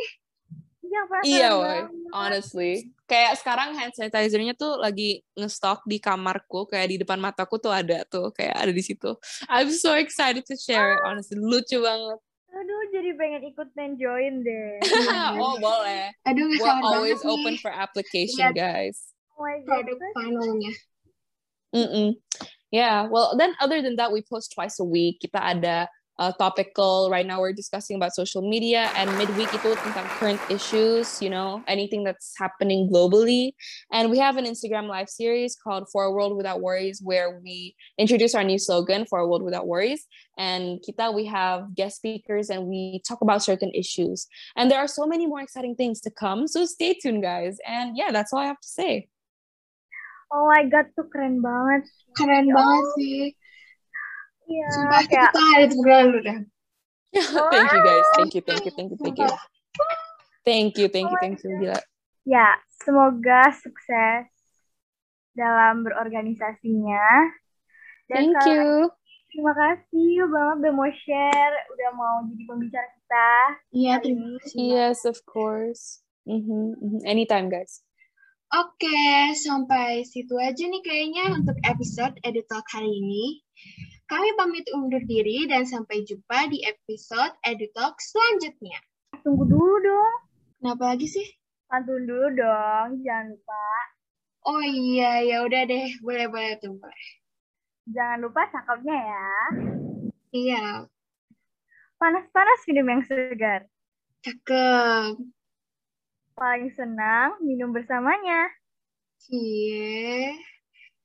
Iya, 0.86 1.02
Iya, 1.26 1.48
woy. 1.58 1.80
Honestly, 2.14 2.72
kayak 3.10 3.38
sekarang 3.42 3.74
hand 3.74 3.92
sanitizer-nya 3.94 4.54
tuh 4.54 4.78
lagi 4.78 5.22
ngestok 5.34 5.82
di 5.84 5.98
kamarku, 5.98 6.70
kayak 6.70 6.88
di 6.94 6.96
depan 7.02 7.18
mataku 7.18 7.58
tuh 7.58 7.74
ada 7.74 8.06
tuh, 8.06 8.30
kayak 8.30 8.54
ada 8.54 8.72
di 8.72 8.82
situ. 8.82 9.14
I'm 9.50 9.70
so 9.74 9.98
excited 9.98 10.46
to 10.46 10.54
share 10.54 10.96
it, 10.96 11.02
honestly. 11.02 11.38
Lucu 11.38 11.82
banget. 11.82 12.18
Aduh, 12.56 12.82
jadi 12.88 13.10
pengen 13.20 13.42
ikut 13.52 13.68
dan 13.76 14.00
join 14.00 14.40
deh. 14.40 14.80
oh, 15.42 15.60
boleh. 15.60 16.08
Aduh 16.24 16.48
We're 16.56 16.80
always 16.80 17.20
banget 17.20 17.32
open 17.36 17.54
nih 17.58 17.60
for 17.60 17.72
application, 17.74 18.48
Lihat. 18.48 18.56
guys. 18.56 18.96
Oh 19.36 19.44
my 19.44 19.60
God. 19.68 19.84
finalnya. 20.16 20.72
Mm-mm. 21.76 22.08
Yeah, 22.72 23.06
well, 23.12 23.36
then 23.36 23.52
other 23.60 23.84
than 23.84 24.00
that, 24.00 24.10
we 24.10 24.24
post 24.24 24.56
twice 24.56 24.80
a 24.80 24.86
week. 24.88 25.20
Kita 25.20 25.38
ada 25.38 25.86
uh, 26.18 26.32
topical. 26.32 27.08
Right 27.10 27.26
now, 27.26 27.40
we're 27.40 27.52
discussing 27.52 27.96
about 27.96 28.14
social 28.14 28.42
media, 28.42 28.90
and 28.96 29.10
midweek 29.18 29.52
itu 29.52 29.76
tentang 29.76 30.06
current 30.16 30.40
issues. 30.50 31.20
You 31.20 31.30
know, 31.30 31.62
anything 31.68 32.04
that's 32.04 32.32
happening 32.38 32.88
globally. 32.88 33.52
And 33.92 34.10
we 34.10 34.18
have 34.18 34.36
an 34.36 34.44
Instagram 34.44 34.88
live 34.88 35.08
series 35.08 35.56
called 35.56 35.88
"For 35.92 36.04
a 36.04 36.12
World 36.12 36.36
Without 36.36 36.60
Worries," 36.60 37.00
where 37.02 37.40
we 37.40 37.76
introduce 37.98 38.34
our 38.34 38.44
new 38.44 38.58
slogan 38.58 39.06
"For 39.06 39.20
a 39.20 39.26
World 39.28 39.44
Without 39.44 39.66
Worries." 39.66 40.04
And 40.36 40.84
kita, 40.84 41.16
we 41.16 41.24
have 41.32 41.72
guest 41.72 41.96
speakers, 41.96 42.52
and 42.52 42.68
we 42.68 43.00
talk 43.08 43.24
about 43.24 43.40
certain 43.40 43.72
issues. 43.72 44.28
And 44.56 44.68
there 44.68 44.78
are 44.78 44.88
so 44.88 45.08
many 45.08 45.24
more 45.24 45.40
exciting 45.40 45.74
things 45.76 46.00
to 46.04 46.10
come. 46.12 46.44
So 46.44 46.68
stay 46.68 46.92
tuned, 46.92 47.24
guys. 47.24 47.56
And 47.64 47.96
yeah, 47.96 48.12
that's 48.12 48.32
all 48.32 48.40
I 48.40 48.46
have 48.52 48.60
to 48.60 48.68
say. 48.68 49.08
Oh 50.28 50.50
my 50.50 50.66
God, 50.66 50.90
tuh 50.92 51.06
keren 51.08 51.38
banget. 51.40 51.86
Keren 52.18 52.50
Oh. 52.50 52.56
banget 52.58 52.84
sih. 52.98 53.20
Iya, 54.46 54.66
Sumpah 54.70 55.02
kita 55.02 55.10
kayak 55.10 55.30
tuh 55.30 55.42
hari 55.50 55.64
sebulan 55.68 56.04
lu 56.06 56.18
dah. 56.22 56.38
thank 57.50 57.70
you 57.72 57.80
guys. 57.82 58.06
Thank 58.14 58.32
you, 58.32 58.42
thank 58.42 58.62
you, 58.62 58.72
thank 58.72 58.90
you, 58.90 58.98
thank 58.98 59.16
you. 59.18 59.28
Thank 60.42 60.72
you, 60.78 60.86
thank 60.86 61.08
you, 61.08 61.18
thank 61.18 61.38
you. 61.42 61.50
Gila. 61.58 61.78
ya 62.22 62.48
semoga 62.76 63.50
sukses 63.54 64.26
dalam 65.32 65.82
berorganisasinya. 65.82 67.06
Dan 68.06 68.30
Thank 68.30 68.46
you. 68.46 68.62
lagi, 68.86 68.94
terima 69.26 69.52
kasih 69.52 70.10
banget 70.24 70.56
udah 70.62 70.72
mau 70.72 70.90
share, 71.02 71.56
udah 71.68 71.90
mau 71.92 72.14
jadi 72.24 72.42
pembicara 72.46 72.86
kita. 72.88 73.30
Iya, 73.72 73.92
Hari 73.92 74.02
terima 74.06 74.22
ini. 74.22 74.38
kasih. 74.38 74.58
Yes, 74.62 74.98
of 75.02 75.18
course. 75.24 76.02
Mhm, 76.22 76.78
mhm. 76.78 76.98
Anytime, 77.02 77.50
guys. 77.50 77.82
Oke, 78.48 78.94
sampai 79.36 80.06
situ 80.06 80.38
aja 80.38 80.62
nih 80.62 80.78
kayaknya 80.80 81.34
untuk 81.34 81.58
episode 81.62 82.14
EduTalk 82.22 82.62
hari 82.70 82.86
ini. 82.88 83.42
Kami 84.06 84.28
pamit 84.38 84.66
undur 84.70 85.02
diri 85.02 85.50
dan 85.50 85.66
sampai 85.66 86.06
jumpa 86.06 86.46
di 86.46 86.62
episode 86.62 87.34
EduTalk 87.42 87.98
selanjutnya. 87.98 88.78
Tunggu 89.26 89.50
dulu 89.50 89.74
dong. 89.82 90.14
Kenapa 90.62 90.94
lagi 90.94 91.10
sih? 91.10 91.26
Pantun 91.66 92.06
dulu 92.06 92.30
dong, 92.38 93.02
jangan 93.02 93.34
lupa. 93.34 93.66
Oh 94.46 94.62
iya, 94.62 95.26
ya 95.26 95.42
udah 95.42 95.66
deh, 95.66 95.90
boleh-boleh 95.98 96.54
tuh, 96.62 96.78
boleh. 96.78 97.10
Jangan 97.90 98.18
lupa 98.22 98.46
cakepnya 98.54 98.94
ya. 98.94 99.30
Iya, 100.30 100.64
Panas-panas 101.96 102.60
minum 102.68 102.86
yang 102.92 103.02
segar. 103.08 103.66
cakep. 104.22 105.16
Paling 106.36 106.70
senang 106.76 107.40
minum 107.40 107.72
bersamanya. 107.72 108.52
Cie. 109.18 110.36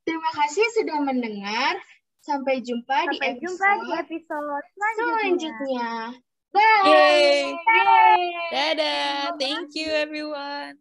Terima 0.03 0.31
kasih 0.35 0.65
sudah 0.77 0.99
mendengar. 0.99 1.79
Sampai 2.21 2.61
jumpa 2.61 3.09
di 3.09 3.17
Sampai 3.17 3.29
episode 3.33 3.49
jumpa 3.49 3.69
di 3.81 3.89
episode 3.97 4.63
selanjutnya. 4.77 5.09
selanjutnya. 5.09 5.91
Bye. 6.51 6.83
Yay. 6.85 7.55
Yay. 7.55 8.23
Dadah. 8.51 9.39
Thank 9.39 9.73
you, 9.73 9.87
everyone. 9.89 10.77